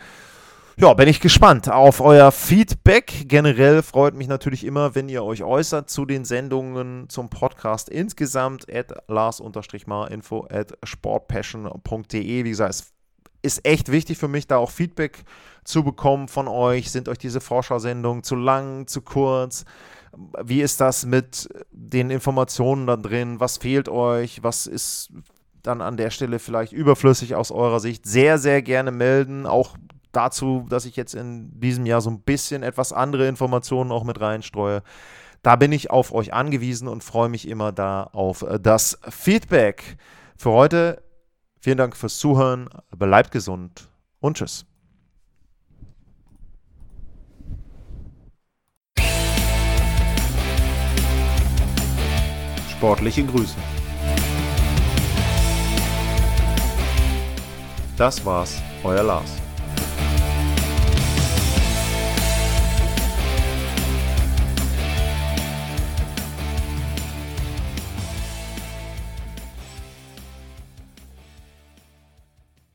Ja, 0.78 0.94
bin 0.94 1.08
ich 1.08 1.22
gespannt 1.22 1.70
auf 1.72 2.02
euer 2.02 2.34
Feedback. 2.34 3.30
Generell 3.30 3.82
freut 3.82 4.14
mich 4.14 4.28
natürlich 4.28 4.66
immer, 4.66 4.94
wenn 4.94 5.08
ihr 5.08 5.24
euch 5.24 5.42
äußert 5.42 5.90
zu 5.90 6.06
den 6.06 6.26
Sendungen 6.26 7.08
zum 7.08 7.30
Podcast 7.30 7.88
insgesamt 7.88 8.70
at 8.70 8.94
lars-info 9.08 10.48
at 10.52 10.78
sportpassion.de. 10.84 12.44
Wie 12.44 12.50
gesagt, 12.50 12.72
es 12.72 12.94
ist 13.42 13.66
echt 13.66 13.90
wichtig 13.90 14.18
für 14.18 14.28
mich, 14.28 14.48
da 14.48 14.58
auch 14.58 14.70
Feedback 14.70 15.24
zu 15.64 15.82
bekommen 15.82 16.28
von 16.28 16.50
euch. 16.50 16.92
Sind 16.92 17.08
euch 17.08 17.20
diese 17.20 17.40
Vorschau-Sendungen 17.40 18.24
zu 18.24 18.36
lang, 18.36 18.86
zu 18.88 19.02
kurz? 19.02 19.64
Wie 20.44 20.62
ist 20.62 20.82
das 20.82 21.06
mit 21.06 21.48
den 21.72 22.10
Informationen 22.10 22.86
da 22.86 22.98
drin? 22.98 23.40
Was 23.40 23.56
fehlt 23.56 23.88
euch? 23.88 24.44
Was 24.44 24.68
ist 24.68 25.14
dann 25.64 25.80
an 25.80 25.96
der 25.96 26.10
Stelle 26.10 26.40
vielleicht 26.40 26.74
überflüssig 26.74 27.34
aus 27.34 27.52
eurer 27.52 27.80
Sicht? 27.80 28.06
Sehr, 28.06 28.38
sehr 28.38 28.62
gerne 28.62 28.92
melden. 28.92 29.46
Auch 29.46 29.78
dazu, 30.16 30.66
dass 30.70 30.86
ich 30.86 30.96
jetzt 30.96 31.16
in 31.16 31.60
diesem 31.60 31.86
Jahr 31.86 32.02
so 32.02 32.10
ein 32.10 32.22
bisschen 32.22 32.64
etwas 32.64 32.94
andere 32.94 33.28
Informationen 33.28 33.92
auch 33.92 34.04
mit 34.04 34.20
reinstreue. 34.20 34.84
Da 35.42 35.56
bin 35.56 35.72
ich 35.72 35.92
auf 35.92 36.12
euch 36.14 36.34
angewiesen 36.34 36.88
und 36.88 37.04
freue 37.04 37.30
mich 37.30 37.48
immer 37.48 37.72
da 37.72 38.04
auf 38.04 38.42
äh, 38.42 38.60
das 38.60 38.98
Feedback. 39.10 39.98
Für 40.38 40.52
heute 40.52 41.04
vielen 41.62 41.78
Dank 41.78 41.96
fürs 41.96 42.18
Zuhören, 42.18 42.70
bleibt 42.96 43.32
gesund 43.32 43.90
und 44.20 44.38
tschüss. 44.38 44.66
Sportliche 52.70 53.24
Grüße. 53.26 53.56
Das 57.98 58.26
war's, 58.26 58.62
euer 58.84 59.04
Lars. 59.04 59.45